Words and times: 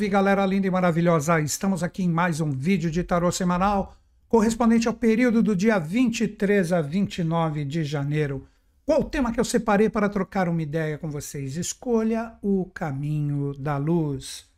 Salve 0.00 0.08
galera 0.08 0.46
linda 0.46 0.66
e 0.66 0.70
maravilhosa! 0.70 1.42
Estamos 1.42 1.82
aqui 1.82 2.02
em 2.02 2.08
mais 2.08 2.40
um 2.40 2.50
vídeo 2.50 2.90
de 2.90 3.04
tarô 3.04 3.30
semanal 3.30 3.98
correspondente 4.30 4.88
ao 4.88 4.94
período 4.94 5.42
do 5.42 5.54
dia 5.54 5.78
23 5.78 6.72
a 6.72 6.80
29 6.80 7.66
de 7.66 7.84
janeiro. 7.84 8.48
Qual 8.86 9.02
o 9.02 9.04
tema 9.04 9.30
que 9.30 9.38
eu 9.38 9.44
separei 9.44 9.90
para 9.90 10.08
trocar 10.08 10.48
uma 10.48 10.62
ideia 10.62 10.96
com 10.96 11.10
vocês? 11.10 11.58
Escolha 11.58 12.32
o 12.40 12.64
caminho 12.72 13.52
da 13.52 13.76
luz. 13.76 14.48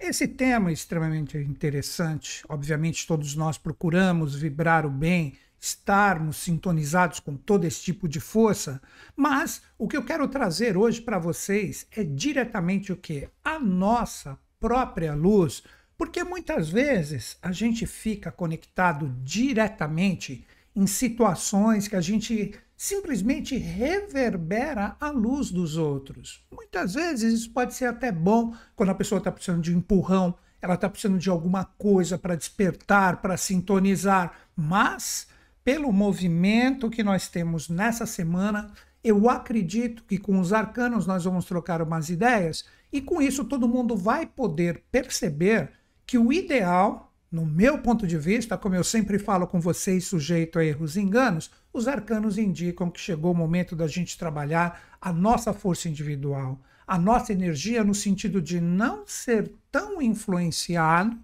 Esse 0.00 0.26
tema 0.26 0.70
é 0.70 0.72
extremamente 0.72 1.36
interessante. 1.36 2.42
Obviamente, 2.48 3.06
todos 3.06 3.36
nós 3.36 3.58
procuramos 3.58 4.34
vibrar 4.34 4.86
o 4.86 4.90
bem, 4.90 5.34
estarmos 5.60 6.38
sintonizados 6.38 7.20
com 7.20 7.36
todo 7.36 7.66
esse 7.66 7.82
tipo 7.82 8.08
de 8.08 8.18
força, 8.18 8.80
mas 9.14 9.60
o 9.76 9.86
que 9.86 9.96
eu 9.98 10.06
quero 10.06 10.26
trazer 10.26 10.74
hoje 10.74 11.02
para 11.02 11.18
vocês 11.18 11.86
é 11.94 12.02
diretamente 12.02 12.92
o 12.92 12.96
que? 12.96 13.28
A 13.44 13.58
nossa 13.58 14.38
própria 14.60 15.14
luz, 15.14 15.62
porque 15.96 16.22
muitas 16.22 16.68
vezes 16.68 17.38
a 17.42 17.52
gente 17.52 17.86
fica 17.86 18.30
conectado 18.30 19.14
diretamente 19.22 20.46
em 20.74 20.86
situações 20.86 21.88
que 21.88 21.96
a 21.96 22.00
gente 22.00 22.54
simplesmente 22.76 23.56
reverbera 23.56 24.96
a 25.00 25.08
luz 25.08 25.50
dos 25.50 25.76
outros. 25.76 26.44
Muitas 26.52 26.94
vezes 26.94 27.40
isso 27.40 27.50
pode 27.50 27.74
ser 27.74 27.86
até 27.86 28.12
bom 28.12 28.54
quando 28.74 28.90
a 28.90 28.94
pessoa 28.94 29.18
está 29.18 29.32
precisando 29.32 29.62
de 29.62 29.74
um 29.74 29.78
empurrão, 29.78 30.34
ela 30.60 30.74
está 30.74 30.88
precisando 30.88 31.18
de 31.18 31.30
alguma 31.30 31.64
coisa 31.64 32.18
para 32.18 32.36
despertar, 32.36 33.22
para 33.22 33.36
sintonizar, 33.36 34.34
mas 34.54 35.28
pelo 35.64 35.92
movimento 35.92 36.90
que 36.90 37.02
nós 37.02 37.28
temos 37.28 37.68
nessa 37.68 38.04
semana, 38.04 38.70
eu 39.02 39.30
acredito 39.30 40.04
que 40.04 40.18
com 40.18 40.38
os 40.38 40.52
arcanos 40.52 41.06
nós 41.06 41.24
vamos 41.24 41.44
trocar 41.44 41.80
umas 41.80 42.10
ideias 42.10 42.64
e 42.92 43.00
com 43.00 43.20
isso 43.20 43.44
todo 43.44 43.68
mundo 43.68 43.96
vai 43.96 44.26
poder 44.26 44.84
perceber 44.90 45.70
que 46.06 46.16
o 46.16 46.32
ideal, 46.32 47.12
no 47.30 47.44
meu 47.44 47.78
ponto 47.78 48.06
de 48.06 48.16
vista, 48.16 48.56
como 48.56 48.74
eu 48.74 48.84
sempre 48.84 49.18
falo 49.18 49.46
com 49.46 49.60
vocês, 49.60 50.06
sujeito 50.06 50.58
a 50.58 50.64
erros 50.64 50.96
e 50.96 51.00
enganos, 51.00 51.50
os 51.72 51.88
arcanos 51.88 52.38
indicam 52.38 52.90
que 52.90 53.00
chegou 53.00 53.32
o 53.32 53.36
momento 53.36 53.74
da 53.74 53.86
gente 53.86 54.16
trabalhar 54.16 54.96
a 55.00 55.12
nossa 55.12 55.52
força 55.52 55.88
individual, 55.88 56.60
a 56.86 56.96
nossa 56.98 57.32
energia 57.32 57.82
no 57.82 57.94
sentido 57.94 58.40
de 58.40 58.60
não 58.60 59.04
ser 59.06 59.52
tão 59.70 60.00
influenciado 60.00 61.18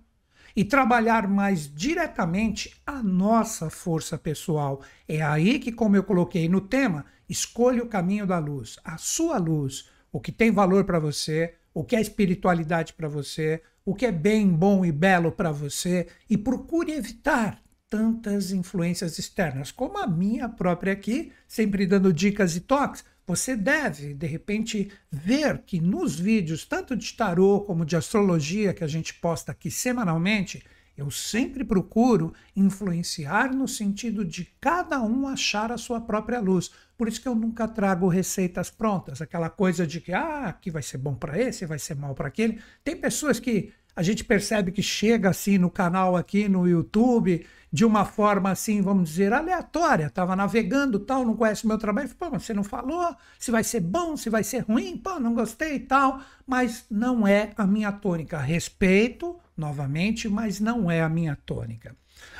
e 0.55 0.65
trabalhar 0.65 1.27
mais 1.29 1.73
diretamente 1.73 2.77
a 2.87 3.03
nossa 3.03 3.71
força 3.71 4.19
pessoal. 4.19 4.83
É 5.09 5.23
aí 5.23 5.59
que, 5.59 5.73
como 5.73 5.97
eu 5.97 6.03
coloquei 6.03 6.49
no 6.49 6.61
tema, 6.61 7.07
escolha 7.29 7.83
o 7.83 7.89
caminho 7.89 8.27
da 8.27 8.39
luz, 8.39 8.79
a 8.85 8.99
sua 8.99 9.39
luz, 9.39 9.89
o 10.13 10.21
que 10.21 10.31
tem 10.31 10.51
valor 10.51 10.85
para 10.85 10.99
você, 10.99 11.55
o 11.75 11.83
que 11.83 11.97
é 11.97 12.01
espiritualidade 12.01 12.93
para 12.93 13.09
você, 13.09 13.63
o 13.85 13.95
que 13.95 14.07
é 14.07 14.13
bem, 14.13 14.49
bom 14.49 14.85
e 14.85 14.93
belo 14.93 15.33
para 15.33 15.51
você 15.51 16.07
e 16.29 16.37
procure 16.37 16.93
evitar 16.93 17.61
tantas 17.89 18.53
influências 18.53 19.19
externas, 19.19 19.71
como 19.71 19.99
a 19.99 20.07
minha 20.07 20.49
própria 20.49 20.93
aqui, 20.93 21.33
sempre 21.49 21.87
dando 21.87 22.13
dicas 22.13 22.57
e 22.57 22.61
toques 22.61 23.05
você 23.27 23.55
deve, 23.55 24.15
de 24.15 24.27
repente, 24.27 24.91
ver 25.11 25.63
que 25.65 25.81
nos 25.81 26.19
vídeos, 26.19 26.65
tanto 26.65 26.97
de 26.97 27.13
tarô 27.15 27.61
como 27.61 27.87
de 27.87 27.97
astrologia 27.97 28.75
que 28.75 28.83
a 28.83 28.89
gente 28.89 29.15
posta 29.15 29.53
aqui 29.53 29.71
semanalmente, 29.71 30.63
eu 30.97 31.11
sempre 31.11 31.65
procuro 31.65 32.35
influenciar 32.55 33.55
no 33.55 33.67
sentido 33.67 34.25
de 34.25 34.45
cada 34.61 35.01
um 35.01 35.27
achar 35.27 35.73
a 35.73 35.79
sua 35.79 36.01
própria 36.01 36.41
luz. 36.41 36.71
Por 37.03 37.09
isso 37.09 37.21
que 37.21 37.27
eu 37.27 37.35
nunca 37.35 37.67
trago 37.67 38.07
receitas 38.07 38.71
prontas, 38.71 39.21
aquela 39.21 39.51
coisa 39.51 39.85
de 39.85 40.01
que 40.01 40.13
ah, 40.13 40.47
aqui 40.47 40.71
vai 40.71 40.83
ser 40.85 40.99
bom 40.99 41.17
para 41.17 41.37
esse, 41.37 41.67
vai 41.67 41.77
ser 41.77 41.97
mal 41.97 42.15
para 42.15 42.29
aquele. 42.29 42.61
Tem 42.85 42.97
pessoas 42.97 43.41
que 43.41 43.73
a 43.97 44.05
gente 44.05 44.23
percebe 44.23 44.71
que 44.71 44.85
chega 44.85 45.29
assim 45.29 45.59
no 45.59 45.69
canal 45.69 46.17
aqui 46.17 46.49
no 46.49 46.65
YouTube 46.65 47.45
de 47.73 47.85
uma 47.85 48.05
forma 48.05 48.53
assim, 48.53 48.81
vamos 48.81 49.11
dizer, 49.11 49.33
aleatória. 49.33 50.07
Estava 50.07 50.37
navegando, 50.37 51.01
tal, 51.01 51.25
não 51.25 51.35
conhece 51.35 51.65
o 51.65 51.67
meu 51.67 51.77
trabalho. 51.77 52.09
Pô, 52.11 52.31
mas 52.31 52.45
você 52.45 52.55
não 52.55 52.63
falou 52.63 53.17
se 53.37 53.51
vai 53.51 53.65
ser 53.65 53.81
bom, 53.81 54.17
se 54.17 54.31
vai 54.31 54.45
ser 54.45 54.61
ruim, 54.61 54.97
pô, 54.97 55.19
não 55.19 55.35
gostei 55.35 55.75
e 55.75 55.81
tal. 55.81 56.21
Mas 56.47 56.85
não 56.89 57.27
é 57.27 57.51
a 57.57 57.67
minha 57.67 57.91
tônica. 57.91 58.39
Respeito, 58.39 59.37
novamente, 59.57 60.29
mas 60.29 60.61
não 60.61 60.89
é 60.89 61.03
a 61.03 61.09
minha 61.09 61.35
tônica. 61.35 61.97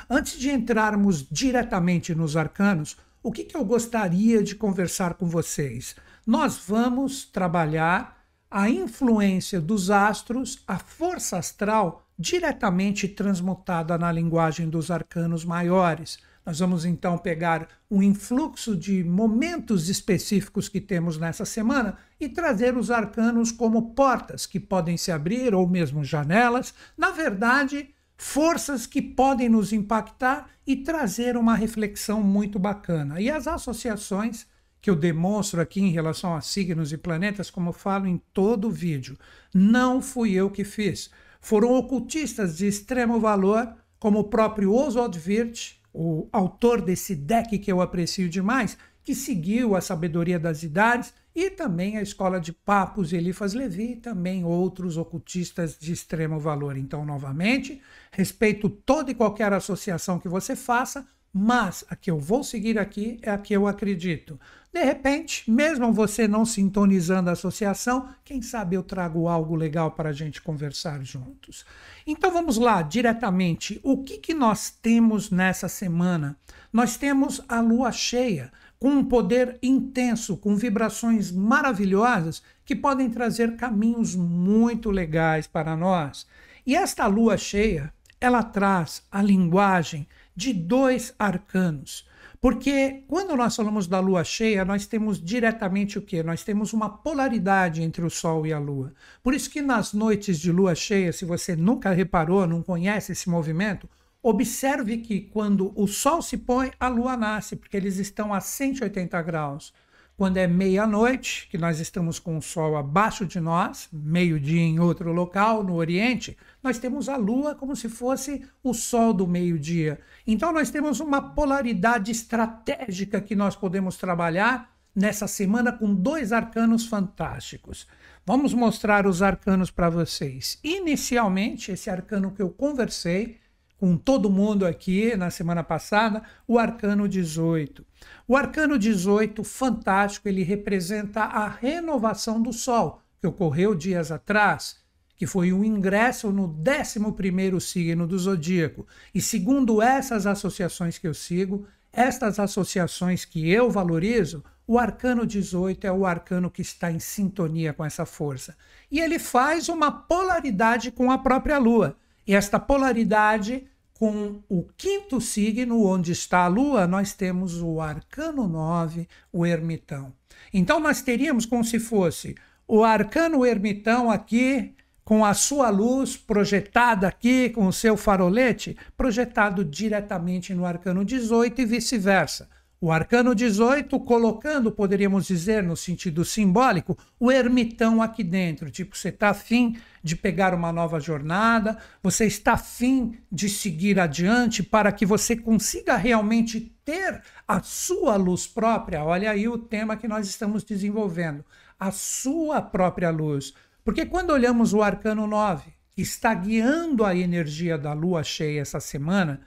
Antes 0.09 0.39
de 0.39 0.49
entrarmos 0.49 1.27
diretamente 1.29 2.15
nos 2.15 2.37
arcanos, 2.37 2.95
o 3.23 3.31
que, 3.31 3.45
que 3.45 3.55
eu 3.55 3.63
gostaria 3.63 4.43
de 4.43 4.53
conversar 4.53 5.13
com 5.13 5.25
vocês? 5.25 5.95
Nós 6.27 6.61
vamos 6.67 7.23
trabalhar 7.23 8.21
a 8.51 8.69
influência 8.69 9.61
dos 9.61 9.89
astros, 9.89 10.61
a 10.67 10.77
força 10.77 11.37
astral 11.37 12.05
diretamente 12.19 13.07
transmutada 13.07 13.97
na 13.97 14.11
linguagem 14.11 14.69
dos 14.69 14.91
arcanos 14.91 15.45
maiores. 15.45 16.19
Nós 16.45 16.59
vamos 16.59 16.83
então 16.83 17.17
pegar 17.17 17.69
um 17.89 18.03
influxo 18.03 18.75
de 18.75 19.03
momentos 19.05 19.87
específicos 19.87 20.67
que 20.67 20.81
temos 20.81 21.17
nessa 21.17 21.45
semana 21.45 21.97
e 22.19 22.27
trazer 22.27 22.77
os 22.77 22.91
arcanos 22.91 23.53
como 23.53 23.93
portas 23.93 24.45
que 24.45 24.59
podem 24.59 24.97
se 24.97 25.11
abrir 25.11 25.55
ou 25.55 25.67
mesmo 25.67 26.03
janelas, 26.03 26.73
na 26.97 27.11
verdade, 27.11 27.89
forças 28.23 28.87
que 28.87 29.01
podem 29.01 29.49
nos 29.49 29.73
impactar 29.73 30.49
e 30.65 30.77
trazer 30.77 31.35
uma 31.35 31.55
reflexão 31.55 32.23
muito 32.23 32.57
bacana. 32.57 33.19
E 33.19 33.29
as 33.29 33.47
associações 33.47 34.47
que 34.81 34.89
eu 34.89 34.95
demonstro 34.95 35.59
aqui 35.59 35.81
em 35.81 35.91
relação 35.91 36.33
a 36.33 36.39
signos 36.39 36.93
e 36.93 36.97
planetas, 36.97 37.51
como 37.51 37.69
eu 37.69 37.73
falo 37.73 38.07
em 38.07 38.17
todo 38.33 38.69
o 38.69 38.71
vídeo, 38.71 39.19
não 39.53 40.01
fui 40.01 40.31
eu 40.31 40.49
que 40.49 40.63
fiz. 40.63 41.11
Foram 41.41 41.73
ocultistas 41.73 42.55
de 42.55 42.65
extremo 42.65 43.19
valor, 43.19 43.75
como 43.99 44.19
o 44.19 44.29
próprio 44.29 44.73
Oswald 44.73 45.19
Wirth, 45.19 45.75
o 45.93 46.29
autor 46.31 46.81
desse 46.81 47.15
deck 47.15 47.59
que 47.59 47.71
eu 47.71 47.81
aprecio 47.81 48.29
demais, 48.29 48.77
que 49.03 49.13
seguiu 49.13 49.75
a 49.75 49.81
sabedoria 49.81 50.39
das 50.39 50.63
idades, 50.63 51.13
e 51.35 51.49
também 51.49 51.97
a 51.97 52.01
escola 52.01 52.39
de 52.39 52.53
Papos 52.53 53.11
Elifas 53.11 53.53
Levi, 53.53 53.95
também 53.95 54.43
outros 54.43 54.97
ocultistas 54.97 55.77
de 55.79 55.91
extremo 55.91 56.39
valor. 56.39 56.77
Então, 56.77 57.05
novamente, 57.05 57.81
respeito 58.11 58.69
toda 58.69 59.11
e 59.11 59.15
qualquer 59.15 59.51
associação 59.51 60.19
que 60.19 60.27
você 60.27 60.55
faça, 60.55 61.07
mas 61.33 61.83
a 61.89 61.95
que 61.95 62.11
eu 62.11 62.19
vou 62.19 62.43
seguir 62.43 62.77
aqui 62.77 63.17
é 63.23 63.31
a 63.31 63.37
que 63.39 63.53
eu 63.53 63.67
acredito. 63.67 64.39
De 64.71 64.83
repente, 64.83 65.49
mesmo 65.49 65.91
você 65.91 66.27
não 66.27 66.45
sintonizando 66.45 67.29
a 67.29 67.33
associação, 67.33 68.09
quem 68.23 68.41
sabe 68.41 68.75
eu 68.75 68.83
trago 68.83 69.27
algo 69.27 69.55
legal 69.55 69.91
para 69.91 70.09
a 70.09 70.13
gente 70.13 70.41
conversar 70.41 71.03
juntos. 71.03 71.65
Então 72.05 72.31
vamos 72.31 72.57
lá, 72.57 72.83
diretamente. 72.83 73.79
O 73.83 74.03
que, 74.03 74.19
que 74.19 74.33
nós 74.33 74.69
temos 74.69 75.31
nessa 75.31 75.67
semana? 75.67 76.37
Nós 76.71 76.97
temos 76.97 77.41
a 77.47 77.59
lua 77.61 77.91
cheia, 77.91 78.51
com 78.83 78.89
um 78.89 79.05
poder 79.05 79.57
intenso, 79.63 80.35
com 80.35 80.57
vibrações 80.57 81.31
maravilhosas 81.31 82.43
que 82.65 82.75
podem 82.75 83.09
trazer 83.09 83.55
caminhos 83.55 84.13
muito 84.13 84.91
legais 84.91 85.47
para 85.47 85.73
nós. 85.73 86.27
E 86.67 86.75
esta 86.75 87.07
lua 87.07 87.37
cheia, 87.37 87.93
ela 88.19 88.43
traz 88.43 89.01
a 89.09 89.21
linguagem 89.21 90.05
de 90.35 90.51
dois 90.51 91.15
arcanos. 91.17 92.05
Porque 92.41 93.05
quando 93.07 93.37
nós 93.37 93.55
falamos 93.55 93.87
da 93.87 94.01
lua 94.01 94.25
cheia, 94.25 94.65
nós 94.65 94.85
temos 94.85 95.17
diretamente 95.17 95.97
o 95.97 96.01
que? 96.01 96.21
Nós 96.21 96.43
temos 96.43 96.73
uma 96.73 96.89
polaridade 96.89 97.81
entre 97.81 98.03
o 98.03 98.09
Sol 98.09 98.45
e 98.45 98.51
a 98.51 98.59
Lua. 98.59 98.93
Por 99.23 99.33
isso 99.33 99.49
que 99.49 99.61
nas 99.61 99.93
noites 99.93 100.37
de 100.37 100.51
lua 100.51 100.75
cheia, 100.75 101.13
se 101.13 101.23
você 101.23 101.55
nunca 101.55 101.93
reparou, 101.93 102.45
não 102.45 102.61
conhece 102.61 103.13
esse 103.13 103.29
movimento, 103.29 103.87
observe 104.23 104.99
que 104.99 105.19
quando 105.19 105.73
o 105.75 105.85
Sol 105.85 106.21
se 106.21 106.37
põe, 106.37 106.71
a 106.79 106.87
Lua 106.87 107.17
nasce, 107.17 107.57
porque 107.57 107.75
eles 107.75 107.97
estão 107.97 108.33
a 108.33 108.39
180 108.39 109.21
graus. 109.21 109.73
Quando 110.15 110.37
é 110.37 110.47
meia-noite, 110.47 111.47
que 111.49 111.57
nós 111.57 111.79
estamos 111.79 112.19
com 112.19 112.37
o 112.37 112.41
Sol 112.41 112.77
abaixo 112.77 113.25
de 113.25 113.41
nós, 113.41 113.89
meio-dia 113.91 114.61
em 114.61 114.79
outro 114.79 115.11
local, 115.11 115.63
no 115.63 115.73
Oriente, 115.73 116.37
nós 116.61 116.77
temos 116.77 117.09
a 117.09 117.17
Lua 117.17 117.53
como 117.55 117.75
se 117.75 117.89
fosse 117.89 118.45
o 118.63 118.73
Sol 118.73 119.13
do 119.13 119.27
meio-dia. 119.27 119.99
Então, 120.25 120.53
nós 120.53 120.69
temos 120.69 121.01
uma 121.01 121.33
polaridade 121.33 122.11
estratégica 122.11 123.19
que 123.19 123.35
nós 123.35 123.55
podemos 123.55 123.97
trabalhar 123.97 124.71
nessa 124.95 125.27
semana 125.27 125.71
com 125.71 125.93
dois 125.93 126.31
arcanos 126.31 126.85
fantásticos. 126.85 127.87
Vamos 128.25 128.53
mostrar 128.53 129.05
os 129.05 129.21
arcanos 129.21 129.71
para 129.71 129.89
vocês. 129.89 130.59
Inicialmente, 130.63 131.71
esse 131.71 131.89
arcano 131.89 132.31
que 132.31 132.41
eu 132.41 132.49
conversei 132.49 133.42
com 133.83 133.97
todo 133.97 134.29
mundo 134.29 134.65
aqui 134.65 135.13
na 135.17 135.29
semana 135.29 135.61
passada, 135.61 136.23
o 136.47 136.57
arcano 136.57 137.05
18. 137.05 137.85
O 138.25 138.37
arcano 138.37 138.79
18, 138.79 139.43
fantástico, 139.43 140.29
ele 140.29 140.41
representa 140.41 141.23
a 141.23 141.49
renovação 141.49 142.41
do 142.41 142.53
Sol, 142.53 143.01
que 143.19 143.27
ocorreu 143.27 143.75
dias 143.75 144.09
atrás, 144.09 144.77
que 145.17 145.27
foi 145.27 145.51
o 145.51 145.65
ingresso 145.65 146.31
no 146.31 146.47
11º 146.47 147.59
signo 147.59 148.07
do 148.07 148.17
zodíaco. 148.17 148.87
E 149.13 149.19
segundo 149.19 149.81
essas 149.81 150.25
associações 150.25 150.97
que 150.97 151.05
eu 151.05 151.13
sigo, 151.13 151.67
estas 151.91 152.39
associações 152.39 153.25
que 153.25 153.51
eu 153.51 153.69
valorizo, 153.69 154.45
O 154.65 154.79
arcano 154.79 155.25
18 155.25 155.85
é 155.85 155.91
o 155.91 156.05
arcano 156.05 156.49
que 156.49 156.61
está 156.61 156.89
em 156.89 156.99
sintonia 156.99 157.73
com 157.73 157.83
essa 157.83 158.05
força. 158.05 158.55
E 158.89 158.99
ele 158.99 159.19
faz 159.19 159.67
uma 159.67 159.91
polaridade 159.91 160.89
com 160.89 161.11
a 161.11 161.17
própria 161.17 161.57
Lua. 161.57 161.97
E 162.25 162.33
esta 162.33 162.57
polaridade 162.57 163.67
com 164.03 164.43
o 164.49 164.63
quinto 164.77 165.21
signo, 165.21 165.85
onde 165.85 166.11
está 166.11 166.39
a 166.39 166.47
Lua, 166.47 166.85
nós 166.85 167.13
temos 167.13 167.61
o 167.61 167.79
arcano 167.79 168.49
9, 168.49 169.07
o 169.31 169.45
ermitão. 169.45 170.13
Então 170.53 170.77
nós 170.77 171.01
teríamos 171.01 171.45
como 171.45 171.63
se 171.63 171.79
fosse 171.79 172.35
o 172.67 172.83
arcano 172.83 173.45
ermitão 173.45 174.11
aqui 174.11 174.75
com 175.05 175.23
a 175.23 175.33
sua 175.33 175.69
luz 175.69 176.17
projetada 176.17 177.07
aqui, 177.07 177.49
com 177.51 177.65
o 177.65 177.71
seu 177.71 177.95
farolete, 177.95 178.75
projetado 178.97 179.63
diretamente 179.63 180.53
no 180.53 180.65
arcano 180.65 181.05
18 181.05 181.61
e 181.61 181.65
vice-versa. 181.65 182.49
O 182.83 182.91
arcano 182.91 183.33
18 183.33 183.97
colocando, 184.01 184.69
poderíamos 184.69 185.25
dizer, 185.25 185.63
no 185.63 185.73
sentido 185.73 186.25
simbólico, 186.25 186.97
o 187.17 187.31
ermitão 187.31 188.01
aqui 188.01 188.25
dentro. 188.25 188.69
Tipo, 188.69 188.97
você 188.97 189.07
está 189.07 189.29
afim 189.29 189.77
de 190.03 190.17
pegar 190.17 190.53
uma 190.53 190.69
nova 190.69 190.99
jornada, 190.99 191.77
você 192.03 192.25
está 192.25 192.55
afim 192.55 193.17
de 193.31 193.47
seguir 193.47 194.01
adiante 194.01 194.61
para 194.61 194.91
que 194.91 195.05
você 195.05 195.33
consiga 195.33 195.95
realmente 195.95 196.59
ter 196.83 197.21
a 197.47 197.61
sua 197.61 198.17
luz 198.17 198.45
própria. 198.45 199.01
Olha 199.01 199.31
aí 199.31 199.47
o 199.47 199.57
tema 199.57 199.95
que 199.95 200.05
nós 200.05 200.27
estamos 200.27 200.61
desenvolvendo. 200.61 201.45
A 201.79 201.89
sua 201.89 202.61
própria 202.61 203.11
luz. 203.11 203.53
Porque 203.85 204.05
quando 204.05 204.31
olhamos 204.31 204.73
o 204.73 204.81
arcano 204.83 205.25
9, 205.25 205.71
que 205.89 206.01
está 206.01 206.33
guiando 206.33 207.05
a 207.05 207.15
energia 207.15 207.77
da 207.77 207.93
lua 207.93 208.25
cheia 208.25 208.59
essa 208.59 208.81
semana, 208.81 209.39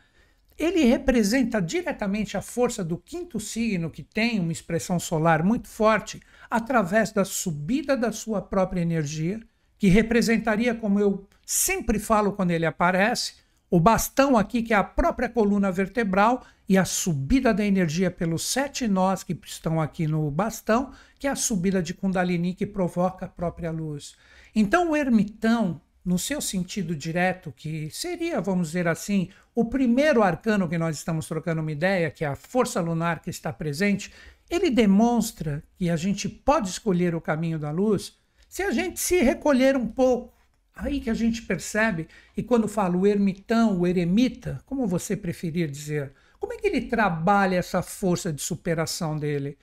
ele 0.59 0.85
representa 0.85 1.61
diretamente 1.61 2.37
a 2.37 2.43
força 2.43 2.83
do 2.83 2.97
quinto 2.97 3.39
signo, 3.39 3.91
que 3.91 4.03
tem 4.03 4.41
uma 4.41 4.53
expressão 4.53 4.99
solar 4.99 5.43
muito 5.43 5.69
forte, 5.69 6.21
através 6.51 7.13
da 7.13 7.25
subida 7.25 7.97
da 7.97 8.11
sua 8.11 8.41
própria 8.41 8.81
energia, 8.81 9.41
que 9.79 9.89
representaria, 9.89 10.75
como 10.75 10.99
eu 10.99 11.29
sempre 11.45 11.99
falo 11.99 12.33
quando 12.33 12.53
ele 12.53 12.65
aparece, 12.65 13.35
o 13.71 13.79
bastão 13.79 14.37
aqui, 14.37 14.63
que 14.63 14.73
é 14.73 14.77
a 14.77 14.85
própria 14.85 15.29
coluna 15.29 15.71
vertebral, 15.71 16.45
e 16.69 16.77
a 16.77 16.85
subida 16.85 17.55
da 17.55 17.65
energia 17.65 18.11
pelos 18.11 18.43
sete 18.45 18.89
nós 18.89 19.23
que 19.23 19.39
estão 19.45 19.81
aqui 19.81 20.07
no 20.07 20.31
bastão, 20.31 20.93
que 21.19 21.27
é 21.27 21.31
a 21.31 21.37
subida 21.37 21.83
de 21.83 21.95
Kundalini 21.95 22.55
que 22.55 22.67
provoca 22.67 23.27
a 23.27 23.29
própria 23.29 23.71
luz. 23.71 24.17
Então, 24.55 24.91
o 24.91 24.97
ermitão, 24.97 25.81
no 26.07 26.21
seu 26.21 26.41
sentido 26.41 26.95
direto, 26.95 27.53
que 27.53 27.91
seria, 27.91 28.41
vamos 28.41 28.69
dizer 28.69 28.87
assim, 28.87 29.29
o 29.53 29.65
primeiro 29.65 30.23
arcano 30.23 30.69
que 30.69 30.79
nós 30.79 30.97
estamos 30.97 31.27
trocando 31.27 31.61
uma 31.61 31.73
ideia, 31.73 32.13
que 32.13 32.25
é 32.25 32.29
a 32.29 32.37
força 32.37 32.81
lunar 32.81 33.21
que 33.21 33.29
está 33.29 33.53
presente, 33.53 34.13
ele 34.49 34.71
demonstra 34.71 35.65
que 35.77 35.91
a 35.91 35.97
gente 35.97 36.29
pode 36.29 36.69
escolher 36.69 37.13
o 37.17 37.21
caminho 37.21 37.59
da 37.59 37.73
luz 37.73 38.17
se 38.49 38.63
a 38.63 38.71
gente 38.71 39.01
se 39.01 39.21
recolher 39.21 39.77
um 39.77 39.89
pouco. 39.89 40.33
Aí 40.77 41.01
que 41.01 41.11
a 41.11 41.15
gente 41.15 41.43
percebe, 41.43 42.07
e 42.37 42.43
quando 42.43 42.69
falo 42.69 43.01
o 43.01 43.07
ermitão, 43.07 43.81
o 43.81 43.85
eremita, 43.85 44.63
como 44.65 44.87
você 44.87 45.17
preferir 45.17 45.69
dizer, 45.69 46.13
como 46.39 46.53
é 46.53 46.57
que 46.57 46.69
ele 46.69 46.83
trabalha 46.83 47.57
essa 47.57 47.83
força 47.83 48.33
de 48.33 48.41
superação 48.41 49.19
dele? 49.19 49.59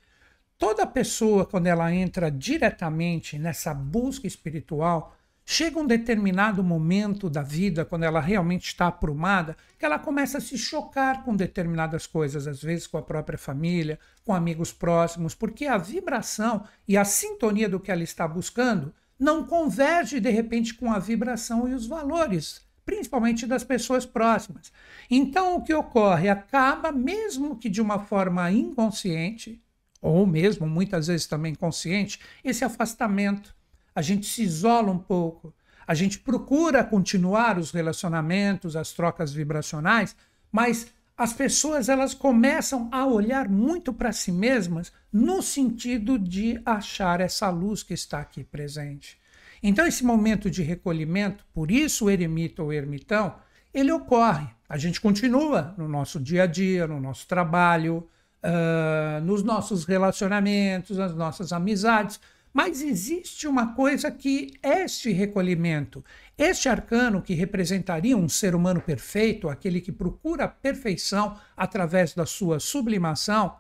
Toda 0.57 0.86
pessoa, 0.86 1.46
quando 1.46 1.68
ela 1.68 1.94
entra 1.94 2.30
diretamente 2.30 3.39
nessa 3.39 3.74
busca 3.74 4.28
espiritual, 4.28 5.16
chega 5.45 5.80
um 5.80 5.86
determinado 5.86 6.63
momento 6.63 7.30
da 7.30 7.42
vida, 7.42 7.84
quando 7.86 8.04
ela 8.04 8.19
realmente 8.19 8.68
está 8.68 8.88
aprumada, 8.88 9.57
que 9.78 9.86
ela 9.86 10.00
começa 10.00 10.38
a 10.38 10.42
se 10.42 10.57
chocar 10.57 11.24
com 11.24 11.36
determinadas 11.36 12.07
coisas, 12.07 12.48
às 12.48 12.62
vezes 12.62 12.88
com 12.88 12.98
a 12.98 13.01
própria 13.01 13.38
família, 13.38 14.00
com 14.24 14.34
amigos 14.34 14.72
próximos, 14.72 15.36
porque 15.36 15.66
a 15.66 15.78
vibração 15.78 16.63
e 16.88 16.98
a 16.98 17.06
sintonia 17.06 17.68
do 17.68 17.80
que 17.80 17.92
ela 17.92 18.04
está 18.04 18.28
buscando 18.28 18.94
não 19.19 19.45
converge 19.45 20.19
de 20.19 20.30
repente 20.30 20.74
com 20.74 20.92
a 20.92 21.00
vibração 21.00 21.68
e 21.68 21.74
os 21.74 21.86
valores 21.86 22.62
principalmente 22.86 23.46
das 23.46 23.63
pessoas 23.63 24.06
próximas. 24.06 24.72
Então, 25.10 25.56
o 25.56 25.63
que 25.63 25.74
ocorre? 25.74 26.30
Acaba, 26.30 26.92
mesmo 26.92 27.56
que 27.56 27.69
de 27.69 27.81
uma 27.81 28.00
forma 28.00 28.51
inconsciente, 28.51 29.62
ou 30.01 30.28
mesmo 30.28 30.68
muitas 30.68 31.07
vezes 31.07 31.25
também 31.25 31.56
consciente, 31.56 32.19
esse 32.44 32.63
afastamento. 32.63 33.56
A 33.95 34.01
gente 34.01 34.25
se 34.25 34.44
isola 34.44 34.92
um 34.92 34.98
pouco, 34.98 35.54
a 35.86 35.94
gente 35.94 36.19
procura 36.19 36.84
continuar 36.84 37.57
os 37.57 37.72
relacionamentos, 37.72 38.75
as 38.75 38.92
trocas 38.92 39.34
vibracionais, 39.34 40.16
mas 40.51 40.88
as 41.18 41.34
pessoas 41.34 41.90
elas 41.90 42.13
começam 42.13 42.90
a 42.92 43.06
olhar 43.06 43.48
muito 43.48 43.94
para 43.94 44.12
si 44.12 44.31
mesmas 44.31 44.92
no 45.12 45.42
sentido 45.42 46.18
de 46.18 46.60
achar 46.66 47.22
essa 47.22 47.50
luz 47.50 47.84
que 47.84 47.94
está 47.94 48.19
aqui 48.19 48.44
presente. 48.44 49.22
Então, 49.62 49.86
esse 49.86 50.04
momento 50.04 50.50
de 50.50 50.62
recolhimento, 50.62 51.46
por 51.54 51.72
isso 51.72 52.06
o 52.06 52.10
eremita 52.10 52.62
ou 52.63 52.74
ermitão, 52.74 53.36
ele 53.74 53.92
ocorre. 53.92 54.48
A 54.68 54.78
gente 54.78 55.00
continua 55.00 55.74
no 55.78 55.88
nosso 55.88 56.19
dia 56.19 56.44
a 56.44 56.46
dia, 56.46 56.86
no 56.88 57.00
nosso 57.00 57.28
trabalho, 57.28 58.10
uh, 58.44 59.24
nos 59.24 59.44
nossos 59.44 59.86
relacionamentos, 59.86 60.98
nas 60.98 61.16
nossas 61.16 61.54
amizades, 61.54 62.19
mas 62.53 62.83
existe 62.83 63.47
uma 63.47 63.73
coisa 63.73 64.11
que 64.11 64.51
este 64.61 65.11
recolhimento, 65.11 66.05
este 66.38 66.69
arcano 66.69 67.21
que 67.21 67.33
representaria 67.33 68.15
um 68.15 68.29
ser 68.29 68.53
humano 68.53 68.79
perfeito, 68.79 69.50
aquele 69.50 69.81
que 69.81 69.91
procura 69.91 70.44
a 70.44 70.47
perfeição 70.47 71.35
através 71.57 72.13
da 72.13 72.27
sua 72.27 72.59
sublimação, 72.59 73.55